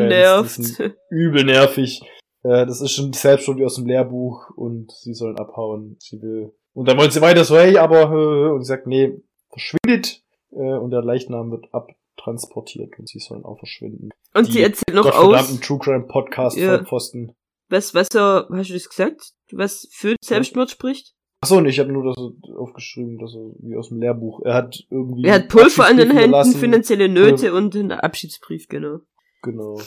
[0.58, 2.02] Die sind übel nervig.
[2.42, 5.96] Äh, das ist schon Selbststudie aus dem Lehrbuch und sie sollen abhauen.
[6.00, 6.52] Sie will.
[6.74, 9.12] Und dann wollen sie weiter so, hey, aber, äh, und sie sagt, nee,
[9.50, 10.22] verschwindet.
[10.50, 14.10] Äh, und der Leichnam wird abtransportiert und sie sollen auch verschwinden.
[14.34, 16.76] Und Die sie erzählt noch aus, True Crime Podcast Ja.
[16.76, 17.34] Vollpfosten.
[17.68, 19.32] was, was hast du das gesagt?
[19.52, 21.14] Was für Selbstmord spricht?
[21.42, 22.16] Achso, und ich habe nur das
[22.56, 24.42] aufgeschrieben, dass er wie aus dem Lehrbuch.
[24.44, 25.24] Er hat irgendwie.
[25.24, 29.00] Er hat Pulver an den Händen, finanzielle Nöte und einen Abschiedsbrief, genau.
[29.42, 29.80] Genau.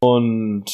[0.00, 0.64] Und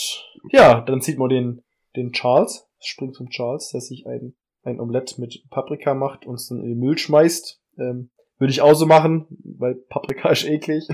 [0.50, 1.62] ja, dann sieht man den,
[1.96, 6.48] den Charles, springt zum Charles, der sich ein, ein Omelett mit Paprika macht und es
[6.48, 7.60] dann in den Müll schmeißt.
[7.78, 10.86] Ähm, Würde ich auch so machen, weil Paprika ist eklig.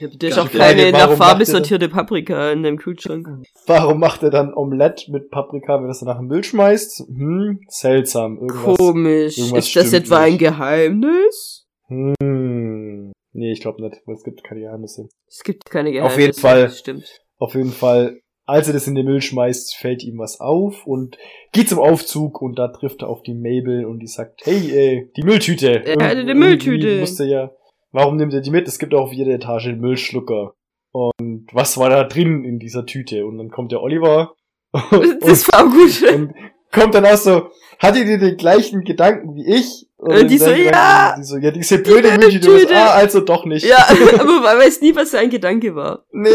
[0.00, 3.28] Ja, da ist auch keine nach warum Farbe er sortierte Paprika in deinem Kühlschrank.
[3.66, 7.06] Warum macht er dann Omelett mit Paprika, wenn er es dann nach dem Müll schmeißt?
[7.06, 8.38] Hm, seltsam.
[8.38, 8.78] Irgendwas.
[8.78, 9.36] Komisch.
[9.36, 10.38] irgendwas Ist das etwa ein nicht.
[10.38, 11.66] Geheimnis?
[11.88, 13.12] Hm.
[13.32, 15.08] Nee, ich glaube nicht, weil es gibt keine Geheimnisse.
[15.28, 16.14] Es gibt keine Geheimnisse.
[16.14, 16.62] Auf jeden Fall.
[16.62, 17.20] das Stimmt.
[17.40, 21.16] Auf jeden Fall, als er das in den Müll schmeißt, fällt ihm was auf und
[21.52, 25.10] geht zum Aufzug und da trifft er auf die Mabel und die sagt, hey, äh,
[25.16, 25.84] die Mülltüte.
[25.84, 27.00] Er hatte die Mülltüte.
[27.00, 27.50] Musste ja,
[27.92, 28.68] warum nimmt er die mit?
[28.68, 30.54] Es gibt auch auf jeder Etage einen Müllschlucker.
[30.92, 33.24] Und was war da drin in dieser Tüte?
[33.24, 34.34] Und dann kommt der Oliver
[34.72, 34.82] und,
[35.22, 36.14] Das war gut.
[36.14, 36.34] und
[36.72, 37.48] kommt dann auch so,
[37.78, 39.88] hattet ihr den gleichen Gedanken wie ich?
[40.02, 42.48] Und die so, ja, Die so, ja, diese blöde Mülltüte.
[42.48, 42.74] Mülltüte.
[42.76, 43.66] Ah, also doch nicht.
[43.66, 43.76] ja,
[44.18, 46.04] aber man weiß nie, was sein Gedanke war.
[46.10, 46.30] Nee,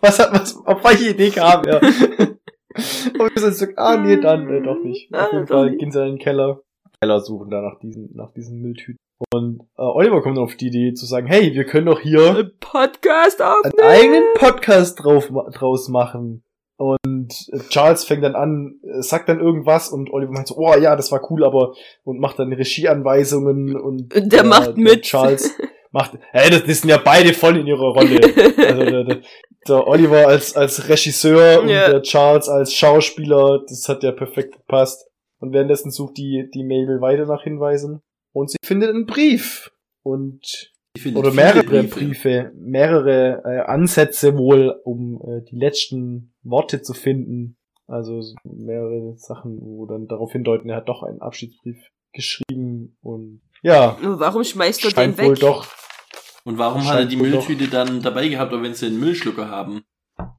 [0.00, 1.80] was hat, was, auf welche Idee kam er?
[1.82, 5.12] Und wir sind so, ah, nee, dann, äh, doch nicht.
[5.14, 5.78] Ah, Auf jeden doch Fall nicht.
[5.80, 6.60] gehen sie in den Keller.
[7.00, 8.96] Keller suchen da nach diesen, nach diesen Mülltüten.
[9.32, 12.50] Und äh, Oliver kommt auf die Idee zu sagen, hey, wir können doch hier Ein
[12.58, 13.88] Podcast einen aufnehmen.
[13.88, 16.42] eigenen Podcast drauf, draus machen.
[16.76, 20.74] Und äh, Charles fängt dann an, äh, sagt dann irgendwas und Oliver meint so, oh
[20.76, 25.02] ja, das war cool, aber und macht dann Regieanweisungen und Und der äh, macht mit.
[25.02, 25.54] Charles
[25.92, 28.20] macht, hey, das, das sind ja beide voll in ihrer Rolle.
[28.66, 29.20] Also der, der,
[29.68, 31.90] der Oliver als, als Regisseur und Ja.
[31.90, 35.06] der Charles als Schauspieler, das hat ja perfekt gepasst.
[35.38, 38.00] Und währenddessen sucht die, die Mabel weiter nach Hinweisen
[38.32, 39.70] und sie findet einen Brief.
[40.02, 40.71] Und
[41.14, 42.52] oder mehrere Briefe.
[42.54, 47.56] mehrere äh, Ansätze wohl, um äh, die letzten Worte zu finden.
[47.86, 51.78] Also so mehrere Sachen, wo dann darauf hindeuten, er hat doch einen Abschiedsbrief
[52.12, 55.26] geschrieben und ja, Warum schmeißt er den weg?
[55.26, 55.66] wohl doch.
[56.44, 59.82] Und warum hat er die Mülltüte dann dabei gehabt, wenn sie einen Müllschlucker haben?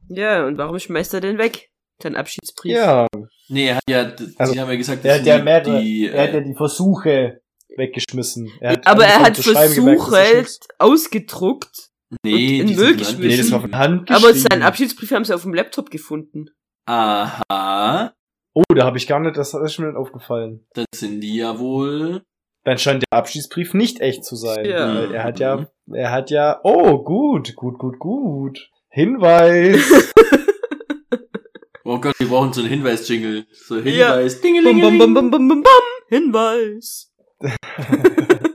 [0.09, 1.69] Ja, und warum schmeißt er den weg?
[2.01, 2.73] Sein Abschiedsbrief.
[2.73, 3.07] Ja,
[3.49, 5.81] Nee, er hat ja, Also, sie haben ja gesagt, er dass hat ja die- mehrere,
[5.81, 7.41] die, er hat ja äh, die Versuche
[7.77, 8.51] weggeschmissen.
[8.59, 9.45] Er hat Aber er hat das
[9.77, 10.59] nichts.
[10.79, 11.89] ausgedruckt.
[12.23, 13.27] nee, in Müll geschmissen.
[13.27, 16.45] Nee, das war von Hand Aber seinen Abschiedsbrief haben sie auf dem Laptop gefunden.
[16.85, 18.13] Aha,
[18.55, 20.65] Oh, da habe ich gar nicht, das ist mir nicht aufgefallen.
[20.75, 22.21] dann sind die ja wohl.
[22.65, 24.63] Dann scheint der Abschiedsbrief nicht echt zu sein.
[24.65, 25.03] Ja.
[25.11, 28.69] Er hat ja, er hat ja, oh, gut, gut, gut, gut.
[28.89, 30.13] Hinweis.
[31.85, 33.45] Oh Gott, wir brauchen so einen Hinweis-Jingle.
[33.51, 34.13] So Ja.
[34.15, 34.97] Hinweis, Bum, Dingelingeling.
[34.99, 35.83] bum, bum, bum, bum, bum.
[36.07, 37.11] Hinweis.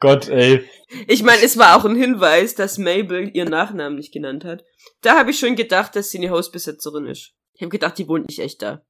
[0.00, 0.68] Gott, ey.
[1.06, 4.64] Ich meine, es war auch ein Hinweis, dass Mabel ihren Nachnamen nicht genannt hat.
[5.02, 7.32] Da habe ich schon gedacht, dass sie eine Hausbesetzerin ist.
[7.54, 8.82] Ich habe gedacht, die wohnt nicht echt da.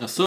[0.00, 0.24] Ach so,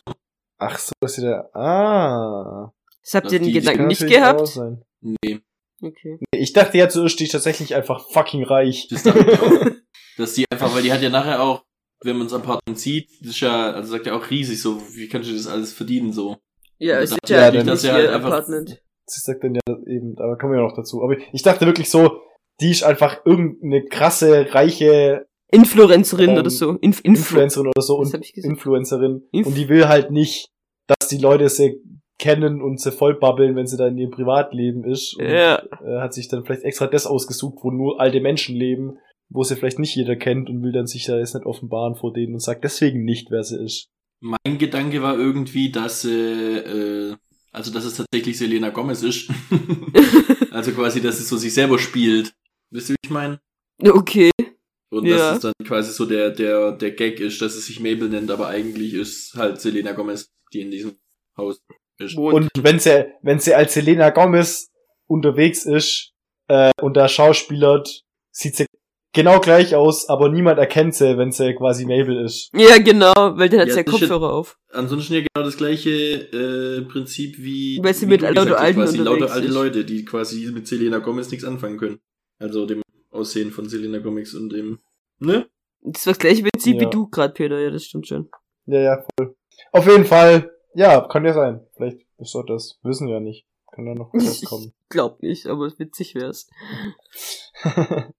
[0.60, 1.50] Ach so, ist sie da.
[1.54, 2.72] Ah.
[3.04, 4.48] Das habt ihr den die- Gedanken nicht gehabt?
[4.48, 4.84] sein.
[5.02, 5.40] nee.
[5.80, 6.20] Okay.
[6.32, 8.88] Ich dachte ja zuerst, die ist tatsächlich einfach fucking reich.
[8.90, 9.72] Das dachte ich auch.
[10.18, 11.64] Dass die einfach, weil die hat ja nachher auch,
[12.02, 15.08] wenn man das Apartment sieht, das ist ja, also sagt ja auch riesig so, wie
[15.08, 16.38] kannst du das alles verdienen so?
[16.80, 18.82] Ja, es ist ja, ja, nicht ihr halt einfach- Apartment.
[19.10, 21.02] Sie sagt dann ja eben, aber kommen wir noch dazu.
[21.02, 22.20] Aber ich dachte wirklich so,
[22.60, 26.72] die ist einfach irgendeine krasse, reiche Influencerin Ähm, oder so.
[26.82, 27.10] Inf Influ
[27.40, 28.52] Influencerin oder so und hab ich gesagt?
[28.52, 29.24] Influencerin.
[29.34, 30.50] Inf- und die will halt nicht,
[30.88, 31.82] dass die Leute sie
[32.20, 35.16] kennen und sie vollbabbeln, wenn sie da in ihrem Privatleben ist.
[35.18, 35.60] Und, Ja.
[35.86, 38.98] äh, hat sich dann vielleicht extra das ausgesucht, wo nur alte Menschen leben,
[39.30, 42.12] wo sie vielleicht nicht jeder kennt und will dann sich da jetzt nicht offenbaren vor
[42.12, 43.90] denen und sagt deswegen nicht, wer sie ist.
[44.20, 47.16] Mein Gedanke war irgendwie, dass äh, äh,
[47.52, 49.30] also dass es tatsächlich Selena Gomez ist.
[50.52, 52.34] also quasi, dass es so sich selber spielt.
[52.70, 53.40] Wisst ihr, wie ich meine?
[53.84, 54.32] okay.
[54.90, 55.18] Und Ja.
[55.18, 58.32] dass es dann quasi so der, der, der Gag ist, dass es sich Mabel nennt,
[58.32, 60.96] aber eigentlich ist halt Selena Gomez, die in diesem
[61.36, 61.62] Haus
[62.00, 62.16] ist.
[62.16, 64.70] Und wenn sie, wenn sie als Selena Gomez
[65.08, 66.14] unterwegs ist
[66.48, 68.66] äh, und da schauspielert, sieht sie
[69.14, 72.50] genau gleich aus, aber niemand erkennt sie, wenn sie quasi Mabel ist.
[72.54, 74.58] Ja, genau, weil dann hat Ja, sie ja Kopfhörer auf.
[74.72, 78.62] Ansonsten ja genau das gleiche äh, Prinzip wie, Weil sie wie mit du lauter gesagt
[78.62, 79.48] Alten quasi lauter alte.
[79.48, 82.00] Leute, die quasi mit Selena Gomez nichts anfangen können.
[82.40, 82.82] Also dem
[83.12, 84.80] Aussehen von Selena Gomez und dem,
[85.20, 85.48] ne?
[85.82, 86.82] Das war das gleiche Prinzip Ja.
[86.82, 88.30] wie du gerade, Peter, ja, das stimmt schon.
[88.66, 89.36] Ja, ja, voll.
[89.72, 91.66] Auf jeden Fall, ja, kann ja sein.
[91.76, 92.78] Vielleicht ist doch das.
[92.84, 93.46] Wissen wir ja nicht.
[93.74, 94.74] Kann ja noch rauskommen.
[94.90, 96.48] Glaub nicht, aber witzig wär's.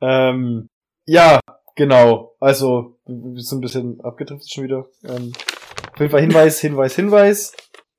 [0.00, 0.68] ähm,
[1.06, 1.40] ja,
[1.74, 2.34] genau.
[2.40, 4.86] Also, wir sind ein bisschen abgedriftet schon wieder.
[5.04, 5.32] Ähm,
[5.92, 7.56] auf jeden Fall Hinweis, Hinweis, Hinweis.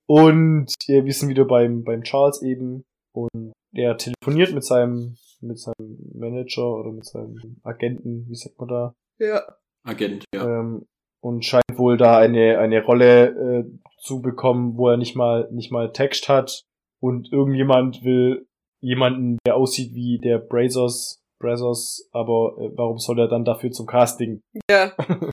[0.08, 2.84] Und äh, wir sind wieder beim, beim Charles eben.
[3.14, 8.70] Und er telefoniert mit seinem, mit seinem Manager oder mit seinem Agenten, wie sagt man
[8.70, 8.96] da?
[9.20, 9.42] Ja.
[9.84, 10.60] Agent, ja.
[10.60, 10.86] ähm,
[11.22, 13.64] und scheint wohl da eine eine Rolle äh,
[13.98, 16.64] zu bekommen, wo er nicht mal nicht mal Text hat
[17.02, 18.48] und irgendjemand will
[18.82, 23.86] jemanden, der aussieht wie der Brazos Brazos, aber äh, warum soll er dann dafür zum
[23.86, 24.42] Casting?
[24.70, 24.92] Ja.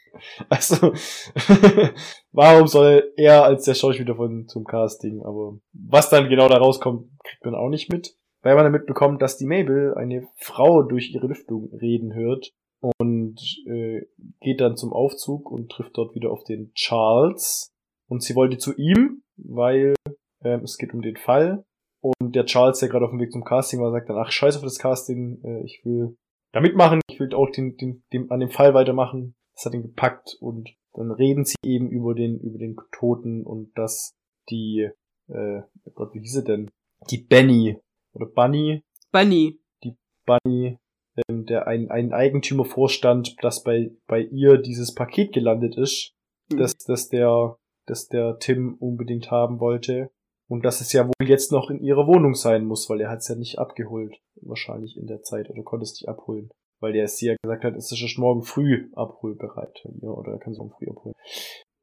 [0.49, 0.95] Also
[2.33, 5.23] warum soll er als der Schauspieler von zum Casting?
[5.23, 9.21] Aber was dann genau da rauskommt, kriegt man auch nicht mit, weil man damit bekommt,
[9.21, 12.51] dass die Mabel eine Frau durch ihre Lüftung reden hört
[12.99, 14.07] und äh,
[14.41, 17.73] geht dann zum Aufzug und trifft dort wieder auf den Charles.
[18.09, 19.95] Und sie wollte zu ihm, weil
[20.45, 21.65] ähm, es geht um den Fall.
[22.27, 24.57] Und der Charles, der gerade auf dem Weg zum Casting war, sagt dann, ach, scheiß
[24.57, 26.17] auf das Casting, äh, ich will
[26.53, 29.35] da mitmachen, ich will auch den, den, den, an dem Fall weitermachen.
[29.55, 33.77] Das hat ihn gepackt und dann reden sie eben über den, über den Toten und
[33.77, 34.15] dass
[34.51, 34.89] die,
[35.29, 36.71] äh, oh Gott, wie hieß sie denn?
[37.11, 37.79] Die Benny
[38.15, 39.61] oder Bunny, Bunny.
[40.27, 40.79] Bunny,
[41.29, 46.17] ähm, der ein, ein Eigentümer vorstand, dass bei, bei ihr dieses Paket gelandet ist,
[46.51, 46.59] Hm.
[46.59, 47.57] dass, dass der,
[47.87, 50.11] dass der Tim unbedingt haben wollte.
[50.49, 53.19] Und dass es ja wohl jetzt noch in ihrer Wohnung sein muss, weil er hat
[53.19, 54.17] es ja nicht abgeholt.
[54.43, 55.51] Wahrscheinlich in der Zeit.
[55.51, 56.51] Oder konnte es nicht abholen.
[56.81, 59.85] Weil der sie ja gesagt hat, es ist schon morgen früh abholbereit.
[60.03, 61.15] Ja, oder er kann es morgen früh abholen.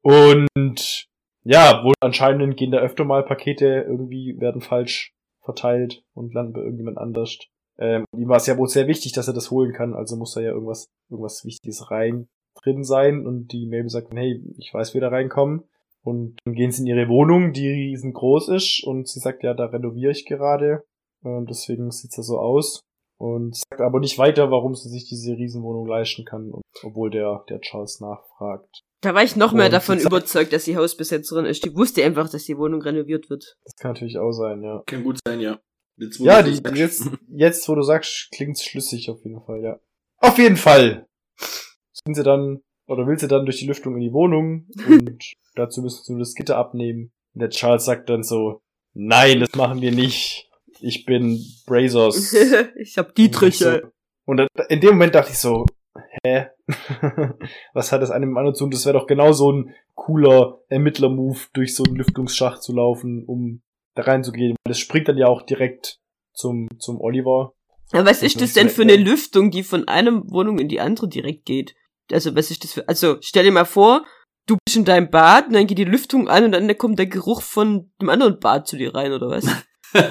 [0.02, 1.06] Und
[1.44, 5.12] ja, wohl anscheinend gehen da öfter mal Pakete irgendwie, werden falsch
[5.42, 7.38] verteilt und landen bei irgendjemand anders.
[7.78, 10.34] Ähm, ihm war es ja wohl sehr wichtig, dass er das holen kann, also muss
[10.34, 12.28] da ja irgendwas, irgendwas Wichtiges rein.
[12.62, 15.64] drin sein und die Mabel sagt, hey, ich weiß, wie da reinkommen.
[16.04, 19.66] Und dann gehen sie in ihre Wohnung, die riesengroß ist und sie sagt, ja, da
[19.66, 20.84] renoviere ich gerade.
[21.22, 22.80] Und deswegen sieht's da so aus.
[23.18, 26.52] Und sagt aber nicht weiter, warum sie sich diese Riesenwohnung leisten kann,
[26.82, 28.82] obwohl der, der Charles nachfragt.
[29.02, 31.64] Da war ich noch mehr Und davon sie sagt- überzeugt, dass die Hausbesetzerin ist.
[31.64, 33.56] Die wusste einfach, dass die Wohnung renoviert wird.
[33.64, 34.82] Das kann natürlich auch sein, ja.
[34.86, 35.58] Kann gut sein, ja.
[35.96, 39.62] Jetzt, wo Ja, du die, jetzt, jetzt, wo du sagst, klingt's schlüssig auf jeden Fall,
[39.62, 39.78] ja.
[40.18, 41.06] Auf jeden Fall!
[41.38, 45.18] Sind sie dann, oder will sie dann durch die Lüftung in die Wohnung und
[45.54, 47.12] dazu müssen sie nur das Gitter abnehmen.
[47.34, 48.60] Und der Charles sagt dann so,
[48.92, 50.48] nein, das machen wir nicht.
[50.80, 52.32] Ich bin Brazos.
[52.78, 53.92] ich hab Dietriche.
[54.26, 55.64] Und in dem Moment dachte ich so,
[56.24, 56.46] hä?
[57.74, 58.70] Was hat das eine mit dem anderen zu tun?
[58.70, 63.62] Das wäre doch genau so ein cooler Ermittler-Move, durch so einen Lüftungsschacht zu laufen, um
[63.94, 64.56] da reinzugehen.
[64.64, 65.98] Das springt dann ja auch direkt
[66.32, 67.52] zum, zum Oliver.
[67.92, 70.80] Aber was ist Das denn für eine ein- Lüftung, die von einer Wohnung in die
[70.80, 71.74] andere direkt geht?
[72.12, 74.04] Also, was ist das für, also, stell dir mal vor,
[74.46, 77.06] du bist in deinem Bad und dann geht die Lüftung an und dann kommt der
[77.06, 79.46] Geruch von dem anderen Bad zu dir rein, oder was?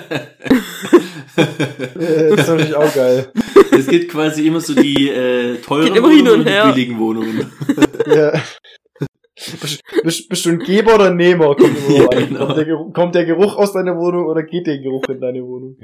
[1.36, 3.32] Das ist natürlich auch geil.
[3.72, 7.52] es gibt quasi immer so die äh, teuren Geht Wohnungen und und die billigen Wohnungen.
[8.06, 8.34] Ja.
[9.36, 11.56] Bist, bist, bist du ein Geber oder ein Nehmer?
[11.56, 12.46] Kommt, immer Ja, genau.
[12.46, 15.44] kommt, der Geruch, kommt der Geruch aus deiner Wohnung oder geht der Geruch in deine
[15.44, 15.78] Wohnung?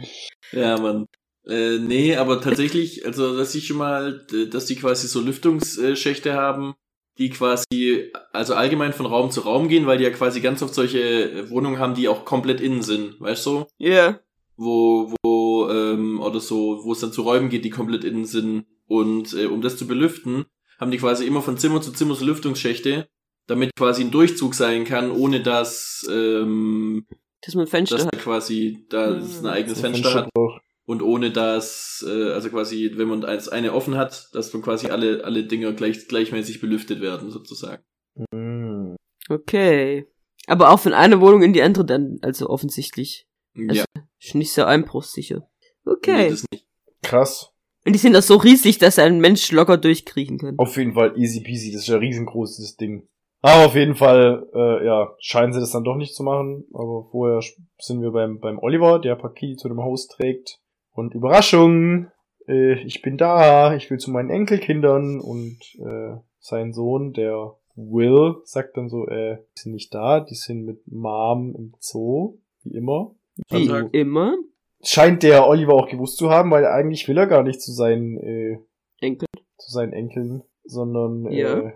[0.52, 1.08] Ja, Mann.
[1.46, 6.34] Äh, nee, aber tatsächlich, also dass ich schon mal, äh, dass die quasi so Lüftungsschächte
[6.34, 6.76] haben,
[7.18, 10.74] die quasi, also allgemein von Raum zu Raum gehen, weil die ja quasi ganz oft
[10.74, 13.66] solche Wohnungen haben, die auch komplett innen sind, weißt du?
[13.78, 14.20] Ja.
[14.56, 18.66] Wo, wo, ähm, oder so, wo es dann zu Räumen geht, die komplett innen sind.
[18.88, 20.46] Und äh, um das zu belüften,
[20.80, 23.08] haben die quasi immer von Zimmer zu Zimmer so Lüftungsschächte,
[23.48, 27.06] damit quasi ein Durchzug sein kann, ohne dass, ähm,
[27.42, 28.20] Dass man Fenster dass hat.
[28.20, 30.30] quasi da es ein eigenes So Fenster hat.
[30.34, 30.60] Fensterbruch.
[30.90, 34.88] Und ohne dass, äh, also quasi, wenn man eins eine offen hat, dass dann quasi
[34.88, 37.84] alle, alle Dinger gleich, gleichmäßig belüftet werden, sozusagen.
[38.32, 38.96] Mm.
[39.30, 40.08] Okay.
[40.48, 43.28] Aber auch von einer Wohnung in die andere dann, also offensichtlich.
[43.54, 43.86] Ja,
[44.20, 45.48] Ist nicht so einbruchsicher.
[45.86, 46.30] nee, Okay.
[46.32, 46.66] das nicht.
[47.04, 47.52] Krass.
[47.86, 50.58] Und die sind auch so riesig, dass ein Mensch locker durchkriechen kann.
[50.58, 53.08] Auf jeden Fall easy peasy, das ist ja riesengroß, dieses Ding.
[53.44, 56.66] Aber auf jeden Fall, äh, ja, scheinen sie das dann doch nicht zu machen.
[56.74, 57.42] Aber vorher
[57.78, 60.60] sind wir beim, beim Oliver, der Pakete zu dem Haus trägt.
[61.00, 62.08] Und Überraschung,
[62.48, 65.20] äh, ich bin da, ich will zu meinen Enkelkindern.
[65.20, 70.36] Und äh, sein Sohn, der Will, sagt dann so, äh, die sind nicht da, die
[70.36, 73.16] sind mit Mom im Zoo, wie immer.
[73.50, 74.36] Wie Also- immer.
[74.84, 78.18] Scheint der Oliver auch gewusst zu haben, weil eigentlich will er gar nicht zu seinen
[78.18, 78.60] äh,
[79.02, 79.28] Enkel.
[79.58, 81.60] zu seinen Enkeln, sondern Ja.
[81.60, 81.72] äh,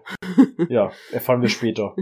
[0.69, 1.95] ja, erfahren wir später.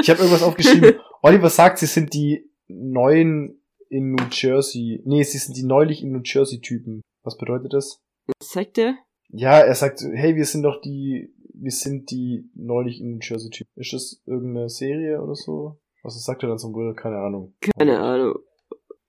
[0.00, 0.94] ich habe irgendwas aufgeschrieben.
[1.22, 5.02] Oliver sagt, sie sind die neuen in New Jersey.
[5.04, 7.02] Nee, sie sind die neulich in New Jersey Typen.
[7.22, 8.00] Was bedeutet das?
[8.40, 8.96] Was sagt der?
[9.28, 13.50] Ja, er sagt, hey, wir sind doch die, wir sind die neulich in New Jersey
[13.50, 13.70] Typen.
[13.76, 15.78] Ist das irgendeine Serie oder so?
[16.02, 16.94] Was sagt er dann zum Will?
[16.94, 17.54] Keine Ahnung.
[17.78, 18.38] Keine Ahnung.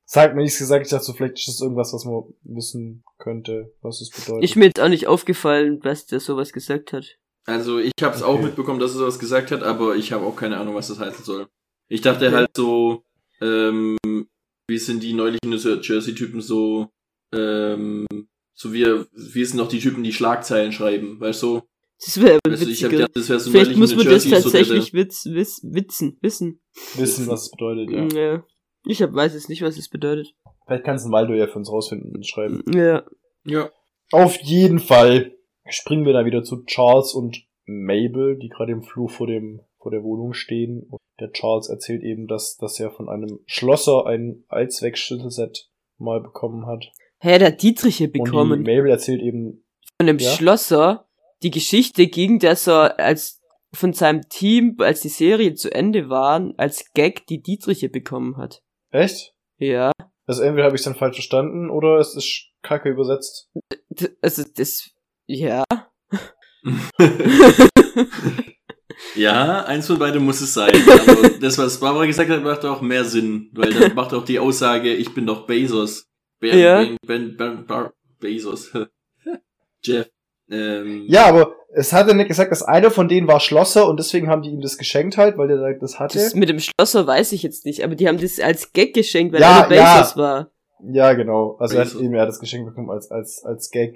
[0.06, 3.74] Sagt mir nichts gesagt, ich dachte so, vielleicht ist das irgendwas, was man wissen könnte,
[3.82, 4.44] was es bedeutet.
[4.50, 7.18] Ist mir jetzt auch nicht aufgefallen, was der sowas gesagt hat.
[7.46, 8.32] Also ich habe es Okay.
[8.32, 11.00] auch mitbekommen, dass er sowas gesagt hat, aber ich habe auch keine Ahnung, was das
[11.00, 11.48] heißen soll.
[11.90, 12.36] Ich dachte Okay.
[12.36, 13.04] halt so,
[13.42, 13.98] ähm,
[14.68, 16.88] wie sind die neulichen Jersey-Typen so,
[17.34, 18.06] ähm,
[18.54, 21.62] so wie, wie sind noch die Typen, die Schlagzeilen schreiben, weißt du?
[22.00, 23.08] Das wäre Weißt du, ich hab witziger.
[23.08, 25.26] gedacht, das wäre so Vielleicht neulich muss in man New das Jersey so tatsächlich witz,
[25.26, 26.62] witz, witzen, wissen.
[26.96, 28.08] wissen, was es bedeutet, ja.
[28.20, 28.44] Ja.
[28.86, 30.36] Ich hab, weiß jetzt nicht, was es bedeutet.
[30.66, 32.62] Vielleicht kannst du Waldo ja für uns rausfinden und schreiben.
[32.74, 33.04] Ja.
[33.46, 33.72] Ja.
[34.12, 35.36] Auf jeden Fall
[35.68, 39.92] springen wir da wieder zu Charles und Mabel, die gerade im Flur vor dem vor
[39.92, 40.86] der Wohnung stehen.
[40.90, 46.66] Und der Charles erzählt eben, dass, dass er von einem Schlosser ein Allzweckschlüsselset mal bekommen
[46.68, 46.92] hat.
[47.20, 48.62] Hä, der hat Dietriche Und die bekommen.
[48.62, 49.66] Mabel erzählt eben,
[50.00, 50.32] Von dem Ja?
[50.32, 51.08] Schlosser.
[51.44, 53.42] Die Geschichte ging, dass er als
[53.74, 58.64] von seinem Team, als die Serie zu Ende war, als Gag die Dietriche bekommen hat.
[58.92, 59.34] echt?
[59.58, 59.92] Ja.
[60.26, 63.50] Also entweder habe ich es dann falsch verstanden oder es ist kacke übersetzt.
[64.22, 64.92] Also das,
[65.26, 65.64] ja.
[69.16, 70.72] Ja, eins von beiden muss es sein.
[70.88, 74.40] Aber das, was Barbara gesagt hat, macht auch mehr Sinn, weil dann macht auch die
[74.40, 76.08] Aussage, ich bin doch Bezos.
[76.40, 76.86] Ben, Ja.
[77.06, 77.90] ben, ben, ben,
[78.20, 78.72] Bezos.
[79.84, 80.10] Jeff.
[80.50, 84.00] Ähm, Ja, aber es hat er nicht gesagt, dass einer von denen war Schlosser und
[84.00, 86.18] deswegen haben die ihm das geschenkt halt, weil der das hatte.
[86.18, 89.34] Das mit dem Schlosser weiß ich jetzt nicht, aber die haben das als Gag geschenkt,
[89.34, 89.98] weil Ja, er ja.
[90.00, 90.52] Bezos war.
[90.92, 91.58] Ja, genau.
[91.60, 93.94] Also er hat eben er hat das Geschenk bekommen als als als Gag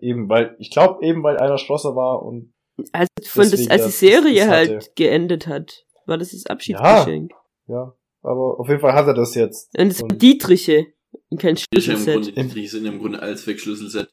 [0.00, 2.52] eben weil ich glaube eben weil einer Schlosser war und
[2.92, 4.90] Also von das, Deswegen, als die das- Serie das halt hatte.
[4.96, 7.30] geendet hat, war das das Abschiedsgeschenk.
[7.68, 9.70] ja, aber auf jeden Fall hat er das jetzt.
[9.78, 10.86] Und das war Und- Dietriche.
[11.30, 12.34] Und kein ja im Schlüsselset.
[12.34, 14.08] Grunde, die sind im Grunde als Wegschlüsselset.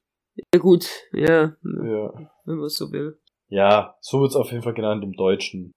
[0.54, 2.32] Ja gut, ja, Ja.
[2.46, 3.20] wenn man so will.
[3.50, 5.74] Ja, so wird's auf jeden Fall genannt im Deutschen.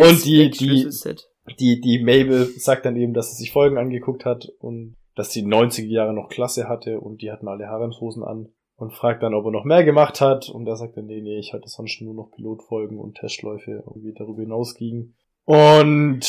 [0.00, 1.28] Und die- die- Schlüsselset.
[1.60, 5.42] Die, die Mabel sagt dann eben, dass sie sich Folgen angeguckt hat und dass sie
[5.42, 9.44] 90er Jahre noch Klasse hatte und die hatten alle Haremshosen an und fragt dann, ob
[9.46, 12.14] er noch mehr gemacht hat und er sagt dann, nee, nee, ich hatte sonst nur
[12.14, 15.14] noch Pilotfolgen und Testläufe irgendwie darüber hinausgingen.
[15.46, 16.22] Und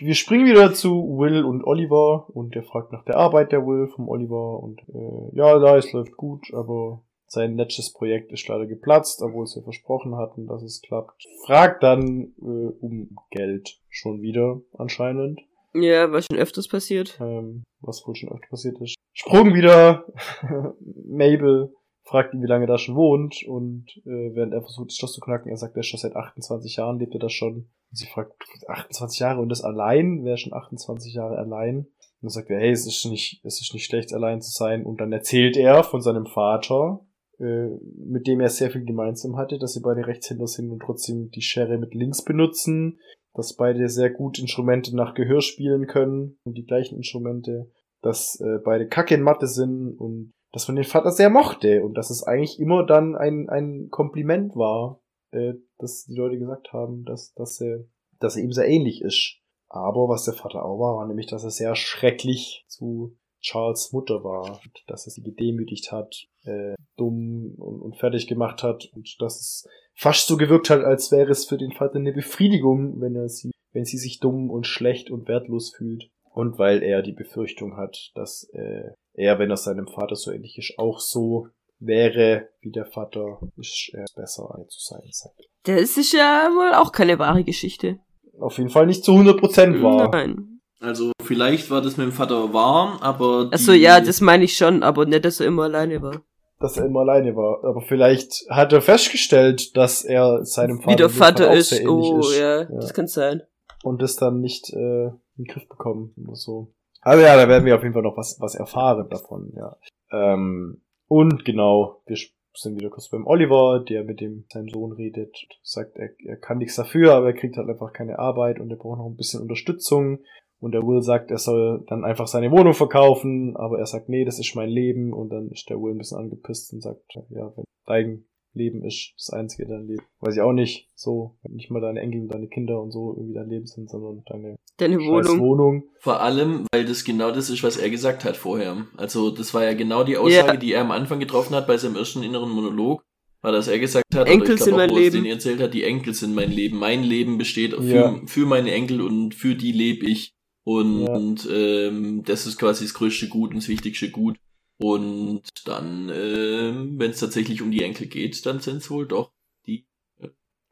[0.00, 3.86] wir springen wieder zu Will und Oliver und der fragt nach der Arbeit der Will
[3.94, 8.66] vom Oliver und äh, ja, da, es läuft gut, aber sein letztes Projekt ist leider
[8.66, 11.24] geplatzt, obwohl sie versprochen hatten, dass es klappt.
[11.44, 15.40] Fragt dann äh, um Geld schon wieder anscheinend,
[15.74, 17.18] Ja, war schon öfters passiert.
[17.20, 18.96] ähm, was wohl schon öfter passiert ist.
[19.12, 20.06] Sprung wieder,
[21.06, 21.72] Mabel
[22.06, 25.12] fragt ihn, wie lange er da schon wohnt und äh, während er versucht, das Schloss
[25.12, 27.54] zu knacken, er sagt, er ist schon seit 28 Jahren, lebt er da schon.
[27.90, 28.32] Und sie fragt,
[28.68, 30.24] 28 Jahre und das allein?
[30.24, 31.78] Wer ist schon 28 Jahre allein?
[31.78, 34.86] Und dann sagt er, hey, es ist nicht, es ist nicht schlecht, allein zu sein.
[34.86, 37.00] Und dann erzählt er von seinem Vater,
[37.40, 41.30] äh, mit dem er sehr viel gemeinsam hatte, dass sie beide Rechtshänder sind und trotzdem
[41.30, 43.00] die Schere mit links benutzen,
[43.34, 48.58] dass beide sehr gut Instrumente nach Gehör spielen können und die gleichen Instrumente, dass äh,
[48.64, 52.22] beide Kacke in Mathe sind und dass man den Vater sehr mochte und dass es
[52.22, 57.60] eigentlich immer dann ein, ein Kompliment war, äh, dass die Leute gesagt haben, dass, dass,
[57.60, 57.84] er,
[58.20, 59.36] dass er ihm sehr ähnlich ist.
[59.68, 64.24] Aber was der Vater auch war, war nämlich, dass er sehr schrecklich zu Charles Mutter
[64.24, 69.38] war, dass er sie gedemütigt hat, äh, dumm und, und fertig gemacht hat und dass
[69.38, 73.28] es fast so gewirkt hat, als wäre es für den Vater eine Befriedigung, wenn er
[73.28, 76.08] sie, wenn sie sich dumm und schlecht und wertlos fühlt.
[76.36, 80.58] Und weil er die Befürchtung hat, dass äh, er, wenn er seinem Vater so ähnlich
[80.58, 85.48] ist, auch so wäre wie der Vater, ist er besser als zu sein, sagt.
[85.62, 88.00] Das ist ja wohl auch keine wahre Geschichte.
[88.38, 90.10] Auf jeden Fall nicht zu 100% wahr.
[90.12, 90.60] Nein.
[90.78, 94.82] Also vielleicht war das mit dem Vater warm, aber Achso, ja, das meine ich schon,
[94.82, 96.20] aber nicht, dass er immer alleine war.
[96.60, 97.64] dass er immer alleine war.
[97.64, 101.72] Aber vielleicht hat er festgestellt, dass er seinem Vater, Wie der Vater auch ist.
[101.86, 102.38] Oh, ist.
[102.38, 102.68] ja, Ja.
[102.78, 103.40] das kann sein.
[103.84, 106.72] Und das dann nicht äh, in den Griff bekommen oder so.
[107.02, 109.76] Aber ja, da werden wir auf jeden Fall noch was, was erfahren davon, ja.
[110.10, 112.16] Ähm, und genau, wir
[112.54, 116.58] sind wieder kurz beim Oliver, der mit dem seinem Sohn redet, sagt, er, er kann
[116.58, 119.42] nichts dafür, aber er kriegt halt einfach keine Arbeit und er braucht noch ein bisschen
[119.42, 120.20] Unterstützung.
[120.58, 124.24] Und der Will sagt, er soll dann einfach seine Wohnung verkaufen, aber er sagt, nee,
[124.24, 125.12] das ist mein Leben.
[125.12, 128.24] Und dann ist der Will ein bisschen angepisst und sagt, ja, wenn dein
[128.56, 130.02] Leben ist das einzige dein Leben.
[130.20, 133.14] Weiß ich auch nicht, so, wenn nicht mal deine Enkel und deine Kinder und so
[133.16, 135.40] irgendwie dein Leben sind, sondern deine Deine Wohnung.
[135.40, 135.84] Wohnung.
[136.00, 138.86] Vor allem, weil das genau das ist, was er gesagt hat vorher.
[138.96, 140.56] Also das war ja genau die Aussage, Ja.
[140.56, 143.02] die er am Anfang getroffen hat bei seinem ersten inneren Monolog.
[143.42, 145.24] War, dass er gesagt hat, Enkel ich sind mein wo er es Leben.
[145.24, 146.78] den erzählt hat, die Enkel sind mein Leben.
[146.78, 148.20] Mein Leben besteht für, Ja.
[148.26, 150.32] für meine Enkel und für die lebe ich.
[150.64, 154.36] Und ähm, das ist quasi das größte Gut und das wichtigste Gut.
[154.78, 159.32] Und dann, ähm, wenn es tatsächlich um die Enkel geht, dann sind es wohl doch
[159.66, 159.86] die.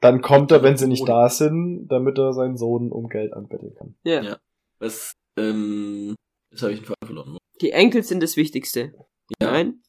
[0.01, 3.75] Dann kommt er, wenn sie nicht da sind, damit er seinen Sohn um Geld anbetteln
[3.75, 3.95] kann.
[4.05, 4.23] Ja.
[4.23, 4.39] Ja.
[4.79, 6.15] Was, ähm,
[6.51, 7.39] das habe ich einen Fall verloren.
[7.63, 8.93] Die Enkel sind das Wichtigste.
[9.41, 9.81] Ja, Nein?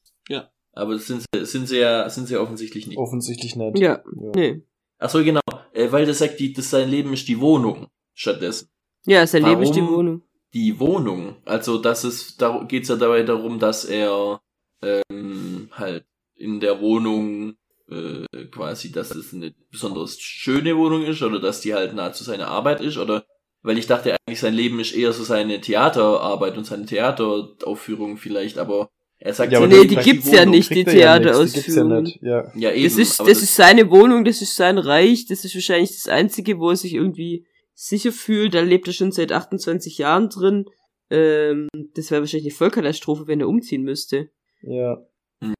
[0.77, 2.97] aber das sind, sie- sind sie ja, sind sie ja offensichtlich nicht.
[2.97, 3.79] Offensichtlich nicht.
[3.79, 4.03] Ja.
[4.21, 4.31] Ja.
[4.35, 4.61] Nee.
[4.97, 5.39] Ach so, genau.
[5.73, 7.87] Äh, weil das sagt, die, das sein Leben ist die Wohnung.
[8.13, 8.69] Stattdessen.
[9.05, 9.81] Ja, sein Leben ist die?
[9.81, 10.21] Wohnung.
[10.55, 11.35] Die Wohnung.
[11.45, 14.41] Also, das ist, da geht's ja dabei darum, dass er,
[14.81, 17.55] ähm, halt in der Wohnung,
[17.91, 22.23] äh, quasi, dass es eine besonders schöne Wohnung ist oder dass die halt nah zu
[22.23, 23.25] seiner Arbeit ist oder,
[23.61, 28.57] weil ich dachte eigentlich, sein Leben ist eher so seine Theaterarbeit und seine Theateraufführung vielleicht,
[28.57, 28.89] aber
[29.19, 30.93] er sagt Ja, aber Nee, das- die das- gibt's nicht, die ja nix, die gibt's
[30.93, 32.03] ja Theaterausführung.
[32.03, 32.21] nicht.
[32.21, 32.51] Ja.
[32.55, 32.83] Ja, eben.
[32.85, 36.07] Das ist, aber das ist seine Wohnung, das ist sein Reich, das ist wahrscheinlich das
[36.07, 37.45] Einzige, wo er sich irgendwie
[37.75, 38.55] sicher fühlt.
[38.55, 40.65] Da lebt er schon seit 28 Jahren drin.
[41.11, 44.29] Ähm, das wäre wahrscheinlich eine Vollkatastrophe, wenn er umziehen müsste.
[44.61, 45.05] Ja.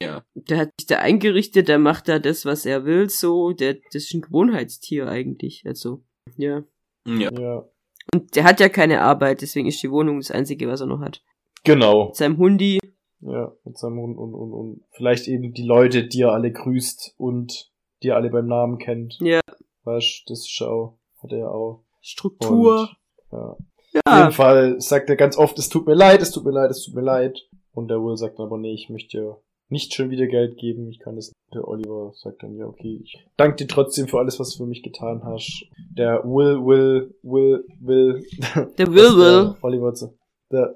[0.02, 0.24] Ja.
[0.34, 3.52] Der hat sich da eingerichtet, der macht da das, was er will, so.
[3.52, 5.64] Der, das ist ein Gewohnheitstier eigentlich.
[5.66, 6.04] Also,
[6.38, 6.64] ja.
[7.06, 7.32] Ja.
[7.40, 7.70] Ja.
[8.14, 11.02] Und der hat ja keine Arbeit, deswegen ist die Wohnung das Einzige, was er noch
[11.02, 11.22] hat.
[11.64, 12.08] Genau.
[12.08, 12.80] Mit seinem Hundi.
[13.22, 17.16] Ja, mit seinem Hund und, und, und vielleicht eben die Leute, die er alle grüßt
[17.18, 17.72] und
[18.04, 19.18] die er alle beim Namen kennt.
[19.20, 19.42] Ja.
[19.84, 21.85] Weißt das ist auch, hat er ja auch.
[22.06, 22.90] Struktur.
[23.30, 23.50] Und, ja.
[23.50, 23.60] Auf
[24.08, 24.20] ja.
[24.20, 26.84] jeden Fall sagt er ganz oft, es tut mir leid, es tut mir leid, es
[26.84, 27.40] tut mir leid.
[27.74, 30.88] Und der Will sagt dann aber, nee, ich möchte dir nicht schon wieder Geld geben,
[30.90, 31.36] ich kann das nicht.
[31.54, 34.70] Der Oliver sagt dann, ja, okay, ich danke dir trotzdem für alles, was du für
[34.70, 35.66] mich getan hast.
[35.98, 38.24] Der Will, Will, Will, Will.
[38.78, 39.56] Der Will, Will.
[39.62, 40.18] Oliver, zu-
[40.52, 40.76] der,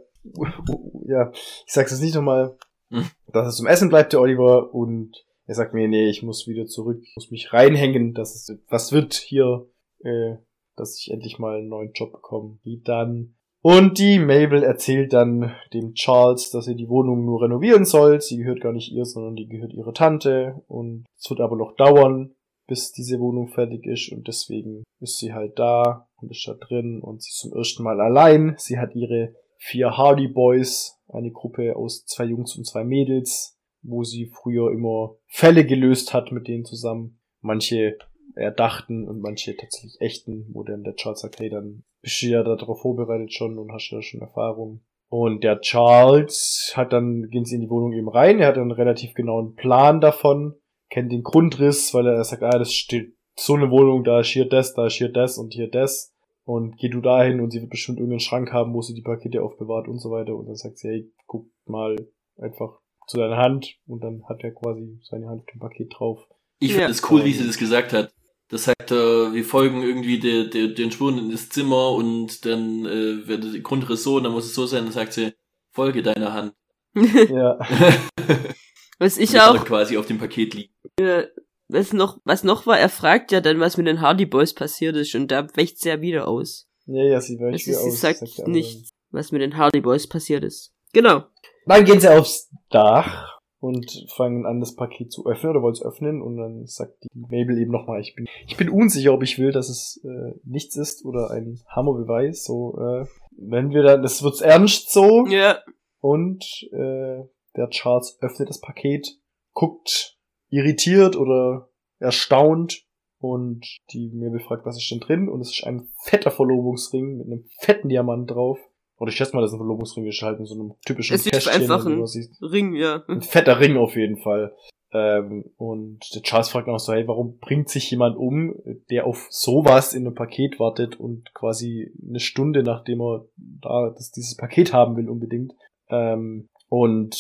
[1.08, 2.58] ja, ich sag's jetzt nicht nochmal,
[2.92, 3.06] Hm.
[3.32, 6.66] dass er zum Essen bleibt, der Oliver, und er sagt mir, nee, ich muss wieder
[6.66, 9.68] zurück, ich muss mich reinhängen, dass es was wird hier,
[10.04, 10.38] äh,
[10.80, 12.60] dass ich endlich mal einen neuen Job bekomme.
[12.66, 13.36] Die dann.
[13.62, 18.22] Und die Mabel erzählt dann dem Charles, dass er die Wohnung nur renovieren soll.
[18.22, 20.64] Sie gehört gar nicht ihr, sondern die gehört ihrer Tante.
[20.68, 22.34] Und es wird aber noch dauern.
[22.70, 27.02] bis diese Wohnung fertig ist und deswegen ist sie halt da und ist da drin
[27.02, 28.56] und sie ist zum ersten Mal allein.
[28.58, 34.04] Sie hat ihre vier Hardy Boys, eine Gruppe aus zwei Jungs und zwei Mädels, wo
[34.04, 37.20] sie früher immer Fälle gelöst hat mit denen zusammen.
[37.42, 37.98] Manche
[38.40, 42.44] erdachten und manche tatsächlich echten, wo dann der Charles sagt, hey, dann bist du ja
[42.44, 44.82] darauf vorbereitet schon und hast ja schon Erfahrung.
[45.10, 48.72] Und der Charles hat dann, gehen sie in die Wohnung eben rein, er hat einen
[48.72, 50.56] relativ genauen Plan davon,
[50.90, 54.48] kennt den Grundriss, weil er sagt, ah, das steht so eine Wohnung, da ist hier
[54.48, 56.14] das, da ist hier das und hier das.
[56.44, 59.44] Und geh du dahin und sie wird bestimmt irgendeinen Schrank haben, wo sie die Pakete
[59.44, 60.36] aufbewahrt und so weiter.
[60.36, 61.96] Und dann sagt sie, hey, guck mal
[62.38, 66.28] einfach zu deiner Hand und dann hat er quasi seine Hand mit dem Paket drauf.
[66.60, 68.12] Ich finde es cool, wie sie das gesagt hat.
[68.50, 72.86] Das sagt, äh, wir folgen irgendwie der, der, den Spuren in das Zimmer und dann
[72.86, 75.34] äh, wird der Grundriss so und dann muss es so sein, dann sagt sie,
[75.72, 76.54] folge deiner Hand.
[77.30, 77.60] Ja.
[79.00, 80.74] Was ich Das auch, quasi auf dem Paket liegen.
[81.00, 81.28] äh,
[81.72, 84.96] was noch, was noch war, er fragt ja dann, was mit den Hardy Boys passiert
[84.96, 86.68] ist und da wächt sie ja wieder aus.
[86.88, 88.02] ja, ja, sie weicht Also wieder sie aus.
[88.02, 90.74] sagt er aber nichts, was mit den Hardy Boys passiert ist.
[90.94, 91.26] Genau.
[91.68, 95.84] Dann gehen sie aufs Dach und fangen an, das Paket zu öffnen oder wollen es
[95.84, 99.38] öffnen und dann sagt die Mabel eben nochmal, ich bin, ich bin unsicher, ob ich
[99.38, 102.44] will, dass es äh, nichts ist oder ein Hammerbeweis.
[102.46, 103.06] So, äh,
[103.38, 105.60] wenn wir dann, das wird's ernst so Ja.
[106.00, 107.24] und äh,
[107.56, 109.18] der Charles öffnet das Paket,
[109.54, 110.18] guckt
[110.50, 112.86] irritiert oder erstaunt
[113.20, 117.28] und die Mabel fragt, was ist denn drin und es ist ein fetter Verlobungsring mit
[117.28, 118.58] einem fetten Diamant drauf.
[119.00, 121.62] Oder ich schätze mal, das ist ein Verlobungsring geschalten, so einem typischen Es ist Kästchen,
[121.64, 122.50] einfach wenn du ein-.
[122.52, 123.04] Ring, ja.
[123.08, 124.54] Ein fetter Ring auf jeden Fall.
[124.92, 128.56] Ähm, und der Charles fragt noch so, hey, warum bringt sich jemand um,
[128.90, 134.12] der auf sowas in einem Paket wartet und quasi eine Stunde, nachdem er da das,
[134.12, 135.54] dieses Paket haben will unbedingt.
[135.90, 137.16] Ähm, und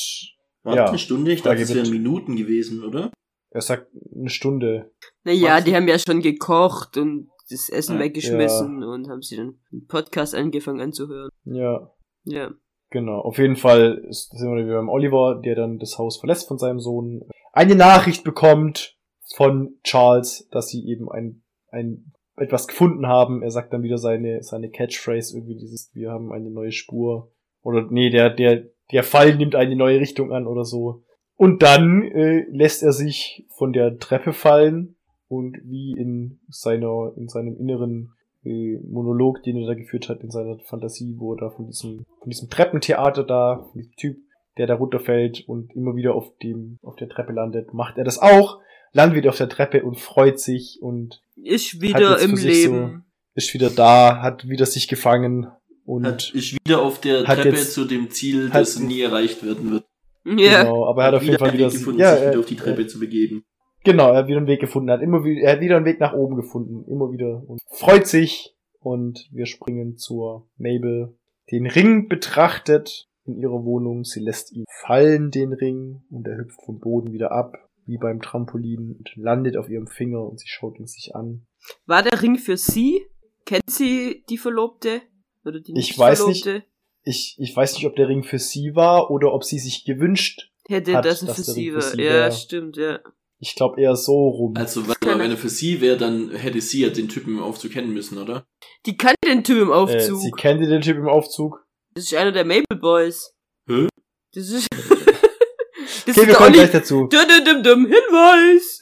[0.64, 0.90] War Ja.
[0.90, 1.32] eine Stunde?
[1.32, 3.12] Ich dachte, es wären Minuten gewesen, oder?
[3.52, 4.92] er sagt eine Stunde.
[5.24, 5.64] Naja, Was?
[5.64, 8.02] die haben ja schon gekocht und das Essen Ja.
[8.02, 11.30] weggeschmissen und haben sie dann einen Podcast angefangen anzuhören.
[11.46, 11.92] Ja,
[12.24, 12.52] Ja.
[12.90, 13.20] genau.
[13.20, 16.58] Auf jeden Fall ist, sind wir wieder beim Oliver, der dann das Haus verlässt von
[16.58, 17.24] seinem Sohn.
[17.54, 18.98] Eine Nachricht bekommt
[19.36, 23.44] von Charles, dass sie eben ein, ein etwas gefunden haben.
[23.44, 27.32] Er sagt dann wieder seine, seine Catchphrase, irgendwie dieses, wir haben eine neue Spur.
[27.62, 31.04] Oder nee, der, der, der Fall nimmt eine neue Richtung an oder so.
[31.36, 34.96] Und dann äh, lässt er sich von der Treppe fallen
[35.30, 38.12] und wie in seiner, in seinem inneren
[38.44, 42.04] äh, Monolog, den er da geführt hat, in seiner Fantasie, wo er da von diesem,
[42.20, 44.18] von diesem Treppentheater da, von diesem Typ,
[44.58, 48.20] der da runterfällt und immer wieder auf dem, auf der Treppe landet, macht er das
[48.20, 48.60] auch,
[48.92, 53.06] landet wieder auf der Treppe und freut sich und Ist wieder im Leben.
[53.36, 55.48] ist wieder da, hat wieder sich gefangen
[55.86, 59.44] und Hat, ist wieder auf der Treppe jetzt- zu dem Ziel, hat- das nie erreicht
[59.46, 59.86] werden wird.
[60.26, 60.64] Ja.
[60.64, 62.56] genau, aber er hat auf jeden Fall wieder, gefunden, ja, sich er, wieder auf die
[62.56, 63.44] Treppe zu begeben.
[63.84, 64.92] Genau, er hat wieder einen Weg gefunden.
[64.92, 66.84] Hat immer wieder, er hat wieder einen Weg nach oben gefunden.
[66.90, 67.44] Immer wieder.
[67.48, 68.56] Und freut sich.
[68.80, 71.18] Und wir springen zur Mabel.
[71.52, 74.04] Den Ring betrachtet in ihrer Wohnung.
[74.04, 76.02] Sie lässt ihn fallen, den Ring.
[76.10, 77.58] Und er hüpft vom Boden wieder ab.
[77.86, 78.96] Wie beim Trampolin.
[78.98, 80.24] Und landet auf ihrem Finger.
[80.24, 81.46] Und sie schaut ihn sich an.
[81.86, 83.06] War der Ring für sie?
[83.46, 85.02] Kennt sie die Verlobte?
[85.46, 86.44] Oder die Ich weiß nicht.
[86.44, 86.68] Verlobte?
[87.04, 90.52] Ich, ich weiß nicht, ob der Ring für sie war oder ob sie sich gewünscht.
[90.68, 91.82] Hätte hat, das dass für der sie war.
[91.82, 93.00] für sie Ja, stimmt, ja.
[93.42, 94.54] Ich glaube eher so rum.
[94.58, 97.72] Also, wenn, wenn er für sie wäre, dann hätte sie ja den Typen im Aufzug
[97.72, 98.46] kennen müssen, oder?
[98.86, 100.20] Die kannte den Typ im äh, Aufzug.
[100.20, 101.66] sie kannte den Typ im Aufzug.
[101.96, 103.34] das ist einer der Maple Boys.
[103.68, 103.88] Hä?
[104.34, 104.68] Das ist.
[104.76, 107.08] das Okay, ist wir der kommen gleich dazu.
[107.08, 108.82] Dum, dum, dum, dum, Hinweis!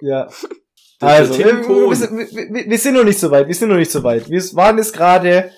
[0.00, 0.28] Ja.
[1.00, 3.76] Also, wir, wir, sind- wir, wir- wir sind noch nicht so weit, wir sind noch
[3.76, 4.28] nicht so weit.
[4.30, 5.50] Wir waren jetzt gerade,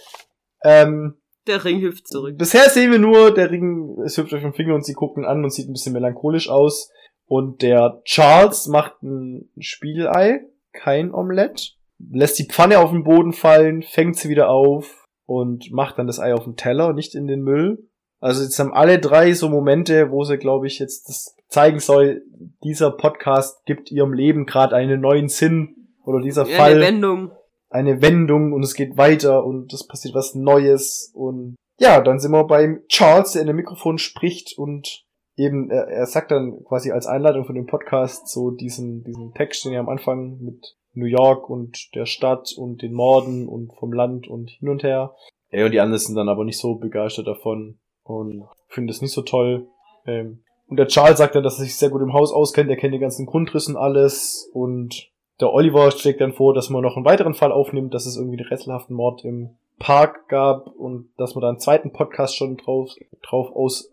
[0.63, 2.39] ähm, Der Ring hüpft zurück.
[2.39, 5.45] bisher sehen wir nur, der Ring ist hübsch auf dem Finger und sie gucken an
[5.45, 6.91] und sieht ein bisschen melancholisch aus.
[7.27, 10.41] Und der Charles macht ein Spiegelei,
[10.73, 15.99] kein Omelett, lässt die Pfanne auf den Boden fallen, fängt sie wieder auf und macht
[15.99, 17.89] dann das Ei auf den Teller, nicht in den Müll.
[18.21, 22.23] Also jetzt haben alle drei so Momente, wo sie, glaube ich, jetzt das zeigen soll,
[22.63, 27.31] dieser Podcast gibt ihrem Leben gerade einen neuen Sinn oder dieser Ja, Fall eine Wendung.
[27.71, 32.33] eine Wendung und es geht weiter und es passiert was Neues und ja, dann sind
[32.33, 35.04] wir beim Charles, der in dem Mikrofon spricht und
[35.37, 39.65] eben, er, er sagt dann quasi als Einleitung von dem Podcast so diesen, diesen Text,
[39.65, 43.93] den er am Anfang mit New York und der Stadt und den Morden und vom
[43.93, 45.15] Land und hin und her.
[45.49, 49.13] Er und die anderen sind dann aber nicht so begeistert davon und finden es nicht
[49.13, 49.69] so toll.
[50.07, 52.77] Ähm, und der Charles sagt dann, dass er sich sehr gut im Haus auskennt, er
[52.77, 55.11] kennt die ganzen Grundrissen alles und
[55.41, 58.39] der Oliver schlägt dann vor, dass man noch einen weiteren Fall aufnimmt, dass es irgendwie
[58.39, 62.91] einen rätselhaften Mord im Park gab und dass man da einen zweiten Podcast schon drauf,
[63.23, 63.93] drauf aus,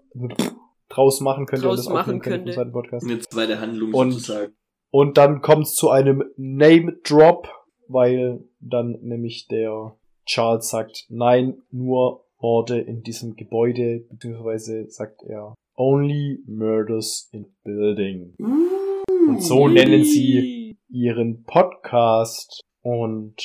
[0.93, 3.05] draus machen könnte Draus und das machen könnte zweiten Podcast.
[3.05, 4.53] Eine zweite Handlung Und- sozusagen.
[4.93, 7.47] Und dann kommt es zu einem Name Drop,
[7.87, 15.53] weil dann nämlich der Charles sagt, nein, nur Morde in diesem Gebäude, beziehungsweise sagt er,
[15.75, 18.33] only murders in building.
[18.39, 22.61] Und so nennen sie ihren Podcast.
[22.81, 23.35] Und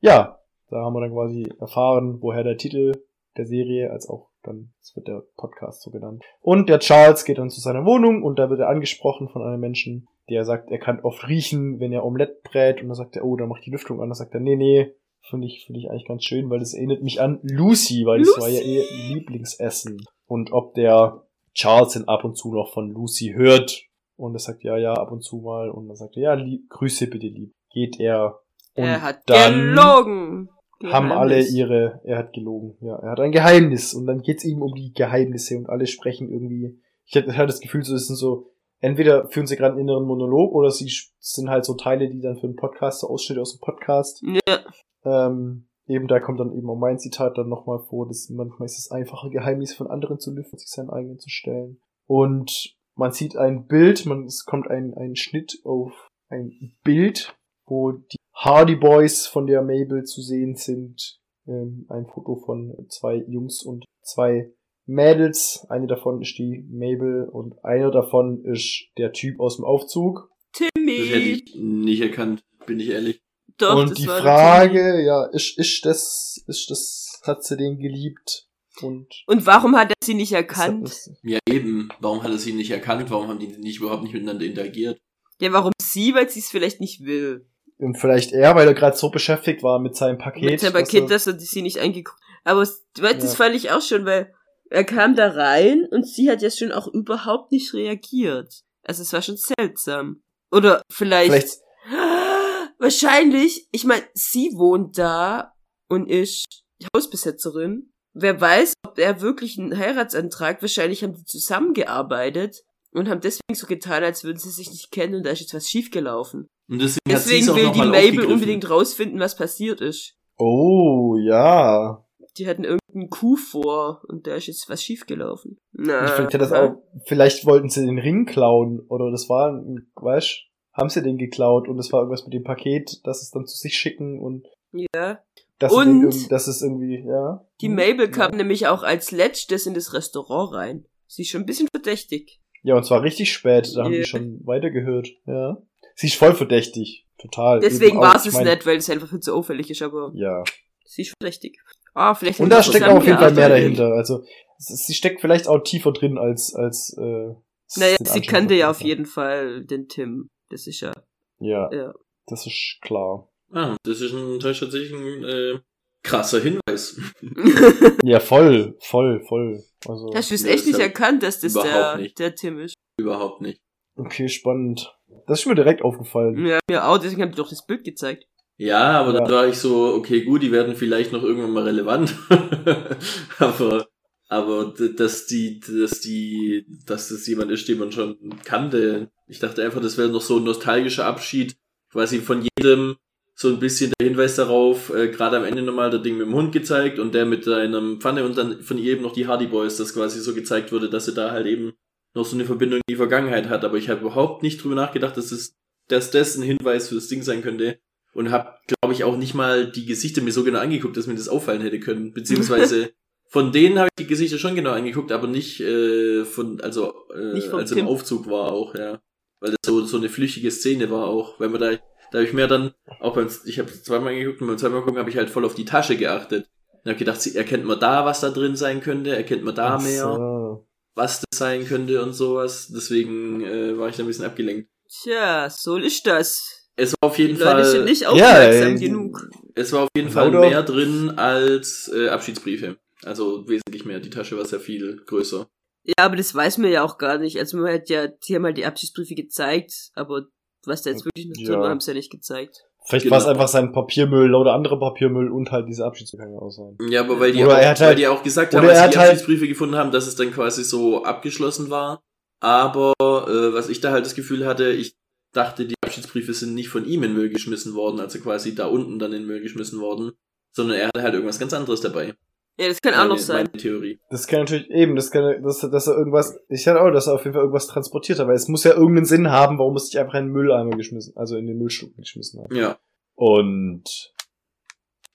[0.00, 0.38] ja,
[0.70, 2.92] da haben wir dann quasi erfahren, woher der Titel
[3.36, 6.24] der Serie, als auch dann, das wird der Podcast so genannt.
[6.40, 9.60] Und der Charles geht dann zu seiner Wohnung und da wird er angesprochen von einem
[9.60, 13.24] Menschen, der sagt, er kann oft riechen, wenn er Omelette brät und dann sagt er,
[13.24, 14.08] oh, da macht die Lüftung an.
[14.08, 14.92] Dann sagt er, nee, nee,
[15.22, 18.38] finde ich, finde ich eigentlich ganz schön, weil das erinnert mich an Lucy, weil das
[18.38, 20.02] war ja ihr Lieblingsessen.
[20.26, 21.22] Und ob der
[21.54, 23.82] Charles denn ab und zu noch von Lucy hört.
[24.16, 25.70] Und er sagt, ja, ja, ab und zu mal.
[25.70, 27.52] Und dann sagt er, ja, lieb, Grüße bitte lieb.
[27.70, 28.40] Geht er.
[28.74, 30.50] Und er hat dann gelogen.
[30.84, 33.94] Haben alle ihre, er hat gelogen, ja, er hat ein Geheimnis.
[33.94, 37.82] Und dann geht's ihm um die Geheimnisse und alle sprechen irgendwie, ich hatte das Gefühl,
[37.82, 38.50] so es sind so,
[38.80, 42.36] entweder führen sie gerade einen inneren Monolog oder sie sind halt so Teile, die dann
[42.36, 44.60] für einen Podcast, so Ausschnitte aus dem Podcast, Ja,
[45.04, 48.78] ähm, eben da kommt dann eben auch mein Zitat dann nochmal vor, dass manchmal ist
[48.78, 51.80] es einfache Geheimnis von anderen zu lüften, sich seinen eigenen zu stellen.
[52.06, 55.92] Und man sieht ein Bild, man, es kommt ein, ein Schnitt auf
[56.28, 61.18] ein Bild, wo die Hardy Boys von der Mabel zu sehen sind.
[61.48, 64.52] Ähm, ein Foto von zwei Jungs und zwei
[64.86, 65.66] Mädels.
[65.68, 70.30] Eine davon ist die Mabel und einer davon ist der Typ aus dem Aufzug.
[70.52, 71.42] Das hätte Timmy.
[71.44, 73.20] ich nicht erkannt, bin ich ehrlich.
[73.56, 78.46] Doch, und das die Frage, ja, ist, ist das, ist das, hat sie den geliebt?
[78.80, 79.38] Und Timmy.
[79.38, 81.10] Und warum hat er sie nicht erkannt?
[81.24, 81.88] Ja, eben.
[81.98, 83.10] Warum hat er sie nicht erkannt?
[83.10, 85.00] Warum haben die nicht überhaupt nicht miteinander interagiert?
[85.40, 86.14] Ja, warum sie?
[86.14, 87.48] Weil sie es vielleicht nicht will.
[87.78, 90.50] Und vielleicht er, weil er gerade so beschäftigt war mit seinem Paket.
[90.50, 92.18] Mit seinem dass Paket, er- dass er sie nicht eingeguckt.
[92.44, 93.28] Aber das Ja.
[93.30, 94.34] fand ich auch schon, weil
[94.70, 98.62] er kam da rein und sie hat ja schon auch überhaupt nicht reagiert.
[98.84, 100.22] Also es war schon seltsam.
[100.50, 101.58] Oder vielleicht, vielleicht,
[102.78, 105.54] wahrscheinlich, ich meine, sie wohnt da
[105.88, 106.44] und ist
[106.80, 107.90] die Hausbesetzerin.
[108.14, 113.66] Wer weiß, ob er wirklich einen Heiratsantrag, wahrscheinlich haben die zusammengearbeitet und haben deswegen so
[113.66, 116.48] getan, als würden sie sich nicht kennen und da ist jetzt was schiefgelaufen.
[116.68, 120.14] Und deswegen, Deswegen will die Mabel unbedingt rausfinden, was passiert ist.
[120.36, 122.04] oh, ja.
[122.36, 125.58] Die hatten irgendeinen Coup vor und da ist jetzt was schiefgelaufen.
[125.72, 130.44] Na, hat das auch, vielleicht wollten sie den Ring klauen, oder das war, ein- weißt,
[130.72, 133.56] haben sie den geklaut und es war irgendwas mit dem Paket, dass es dann zu
[133.56, 134.46] sich schicken und
[134.94, 135.18] Ja.
[135.58, 137.44] dass, Und- dass es irgendwie, ja.
[137.60, 138.36] Die Mabel kam ja.
[138.36, 140.84] nämlich auch als letztes in das Restaurant rein.
[141.08, 142.40] Sie ist schon ein bisschen verdächtig.
[142.62, 145.56] Ja, und zwar richtig spät, da haben die schon weitergehört, ja.
[145.98, 147.58] Sie ist voll verdächtig, total.
[147.58, 150.12] Deswegen war es ich es mein, nicht, weil es einfach viel zu auffällig ist, aber
[150.14, 150.44] Ja.
[150.84, 151.58] sie ist verdächtig.
[151.92, 153.94] Ah, vielleicht Und da steckt auch auf jeden Fall mehr dahinter.
[153.94, 154.22] Also
[154.58, 156.96] sie steckt vielleicht auch tiefer drin als als.
[156.96, 157.34] Äh,
[157.76, 160.28] Naja, sie kannte ja auf jeden Fall den Tim.
[160.50, 160.92] Das ist ja.
[161.40, 161.92] Ja, ja.
[162.26, 163.28] das ist klar.
[163.52, 165.58] Ah, das ist ein, das ist tatsächlich ein äh,
[166.04, 166.96] krasser Hinweis.
[168.04, 169.64] Ja, voll, voll, voll.
[169.88, 172.18] Also Hast du es echt nicht erkannt, dass das der, nicht.
[172.20, 172.74] der Tim ist?
[173.00, 173.60] Überhaupt nicht.
[173.96, 174.94] okay, spannend.
[175.28, 176.44] Das ist mir direkt aufgefallen.
[176.46, 178.24] Ja, mir auch, deswegen haben die doch das Bild gezeigt.
[178.56, 179.20] Ja, aber Ja.
[179.20, 182.14] dann war ich so, okay, gut, die werden vielleicht noch irgendwann mal relevant.
[183.38, 183.86] aber,
[184.28, 189.10] aber dass die, dass die, dass das jemand ist, den man schon kannte.
[189.26, 191.56] Ich dachte einfach, das wäre noch so ein nostalgischer Abschied,
[191.92, 192.96] quasi von jedem
[193.34, 196.34] so ein bisschen der Hinweis darauf, äh, gerade am Ende nochmal der Ding mit dem
[196.34, 199.46] Hund gezeigt und der mit einem Pfanne und dann von ihr eben noch die Hardy
[199.46, 201.74] Boys, das quasi so gezeigt wurde, dass sie da halt eben
[202.18, 203.64] noch so eine Verbindung in die Vergangenheit hat.
[203.64, 205.56] Aber ich habe überhaupt nicht drüber nachgedacht, dass es,
[205.88, 207.78] dass das ein Hinweis für das Ding sein könnte
[208.12, 211.14] und habe, glaube ich, auch nicht mal die Gesichter mir so genau angeguckt, dass mir
[211.14, 212.12] das auffallen hätte können.
[212.14, 212.90] Beziehungsweise
[213.28, 217.34] von denen habe ich die Gesichter schon genau angeguckt, aber nicht äh, von, also äh,
[217.34, 217.80] Nicht als Tim.
[217.80, 219.00] im Aufzug war auch, ja.
[219.40, 221.38] Weil das so, so eine flüchtige Szene war auch.
[221.38, 221.70] Weil man da,
[222.10, 224.98] da habe ich mir dann, auch beim, ich habe zweimal geguckt und beim zweimal gucken
[224.98, 226.48] habe ich halt voll auf die Tasche geachtet.
[226.84, 229.82] Und habe gedacht, erkennt man da, was da drin sein könnte, erkennt man da Ach
[229.82, 230.67] mehr, so.
[230.98, 232.68] Was das sein könnte und sowas.
[232.74, 234.68] Deswegen äh, war ich da ein bisschen abgelenkt.
[235.02, 236.66] Tja, so ist das.
[236.76, 239.28] Es war auf Die jeden Leute sind Fall, nicht Ja, aufmerksam äh, genug.
[239.54, 242.76] es war auf jeden Fall Lauter- mehr drin als äh, Abschiedsbriefe.
[243.04, 244.00] Also wesentlich mehr.
[244.00, 245.48] Die Tasche war sehr viel größer.
[245.84, 247.38] Ja, aber das weiß man ja auch gar nicht.
[247.38, 250.26] Also man hat ja, die haben halt die Abschiedsbriefe gezeigt, aber
[250.66, 251.48] was da jetzt wirklich noch Ja.
[251.50, 252.64] drin war, haben sie ja nicht gezeigt.
[252.88, 253.16] Vielleicht Genau.
[253.16, 257.20] war es einfach sein Papiermüll oder andere Papiermüll und halt diese Abschiedsbriefe kann ja aber
[257.20, 258.98] weil die, Oder auch, er hat weil halt- die auch gesagt haben, als sie die
[258.98, 262.00] halt- Abschiedsbriefe gefunden haben, dass es dann quasi so abgeschlossen war.
[262.40, 264.94] Aber äh, was ich da halt das Gefühl hatte, ich
[265.34, 268.98] dachte, die Abschiedsbriefe sind nicht von ihm in Müll geschmissen worden, also quasi da unten
[268.98, 270.12] dann in Müll geschmissen worden,
[270.56, 272.14] sondern er hatte halt irgendwas ganz anderes dabei.
[272.58, 273.46] Ja, das kann auch Meine, noch sein.
[273.46, 274.00] meine Theorie.
[274.10, 277.14] Das kann natürlich eben, das kann, dass, dass er irgendwas, ich hatte auch, dass er
[277.14, 279.86] auf jeden Fall irgendwas transportiert hat, weil es muss ja irgendeinen Sinn haben, warum es
[279.86, 282.52] sich einfach in den Mülleimer geschmissen, also in den Müllstück geschmissen hat.
[282.52, 282.76] Ja.
[283.14, 284.12] Und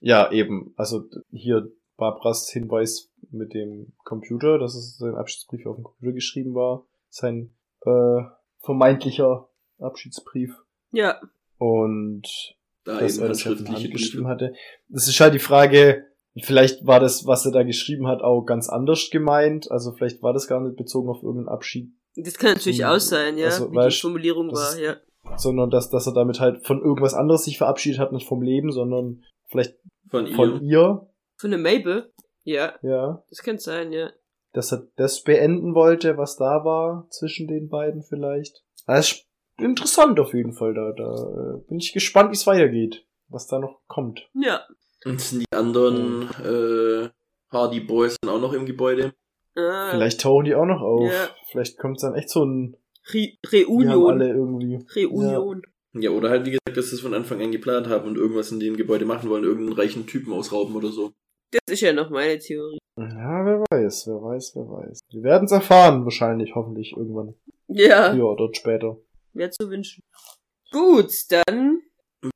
[0.00, 5.84] ja, eben, also hier Barbaras Hinweis mit dem Computer, dass es sein Abschiedsbrief auf dem
[5.84, 8.22] Computer geschrieben war, sein äh,
[8.60, 10.54] vermeintlicher Abschiedsbrief.
[10.92, 11.20] Ja.
[11.58, 12.26] Und
[12.84, 14.54] Da dass er das halt in handschriftliche Hand geschrieben hatte.
[14.88, 16.06] Das ist halt die Frage,
[16.42, 19.70] vielleicht war das, was er da geschrieben hat, auch ganz anders gemeint.
[19.70, 22.98] Also vielleicht war das gar nicht bezogen auf irgendeinen Abschied, Das kann natürlich Hm, auch
[22.98, 23.46] sein, ja.
[23.46, 24.96] also, wie weißt, die Formulierung das war, ja.
[25.36, 28.72] sondern dass, dass er damit halt von irgendwas anderes sich verabschiedet hat, nicht vom Leben,
[28.72, 29.76] sondern vielleicht
[30.10, 30.34] Von ihr.
[30.34, 31.06] von ihr,
[31.36, 32.12] Von der Mabel?
[32.42, 33.24] Ja, ja.
[33.30, 34.10] das kann sein, ja.
[34.52, 38.62] Dass er das beenden wollte, was da war zwischen den beiden vielleicht.
[38.86, 39.26] Das ist
[39.58, 40.74] interessant auf jeden Fall.
[40.74, 44.28] Da, da äh, bin ich gespannt, wie es weitergeht, was da noch kommt.
[44.34, 44.60] Ja.
[45.04, 47.08] Und sind die anderen äh,
[47.50, 49.12] Hardy Boys dann auch noch im Gebäude?
[49.56, 51.10] Ah, Vielleicht tauchen die auch noch auf.
[51.10, 51.28] Ja.
[51.50, 52.76] Vielleicht kommt dann echt so ein
[53.12, 54.10] Re Die haben Reunion.
[54.12, 54.78] alle irgendwie.
[54.96, 55.62] Reunion.
[55.92, 58.50] Ja, oder halt wie gesagt, dass sie es von Anfang an geplant haben und irgendwas
[58.50, 61.12] in dem Gebäude machen wollen, irgendeinen reichen Typen ausrauben oder so.
[61.52, 62.78] Das ist ja noch meine Theorie.
[62.98, 64.98] Ja, wer weiß, wer weiß, wer weiß.
[65.12, 67.34] Wir werden es erfahren, wahrscheinlich, hoffentlich, irgendwann.
[67.68, 68.96] Ja, Ja, oder später.
[69.34, 70.02] wäre zu wünschen.
[70.72, 71.80] Gut, dann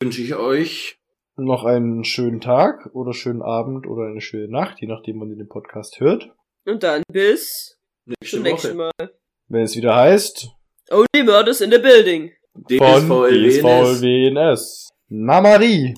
[0.03, 0.98] Wünsche ich euch
[1.41, 5.37] Noch einen schönen Tag oder schönen Abend oder eine schöne Nacht, je nachdem, wann ihr
[5.37, 6.31] den Podcast hört.
[6.67, 8.93] und dann bis nächste zum nächsten Woche.
[8.99, 9.11] Mal.
[9.47, 10.49] Wenn es wieder heißt,
[10.91, 12.33] Only Murders in the Building.
[12.53, 14.01] von DSVLWNS.
[14.01, 14.89] DSVLWNS.
[15.11, 15.95] Namari.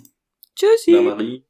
[0.54, 0.92] Tschüssi.
[0.92, 1.44] Na, Marie.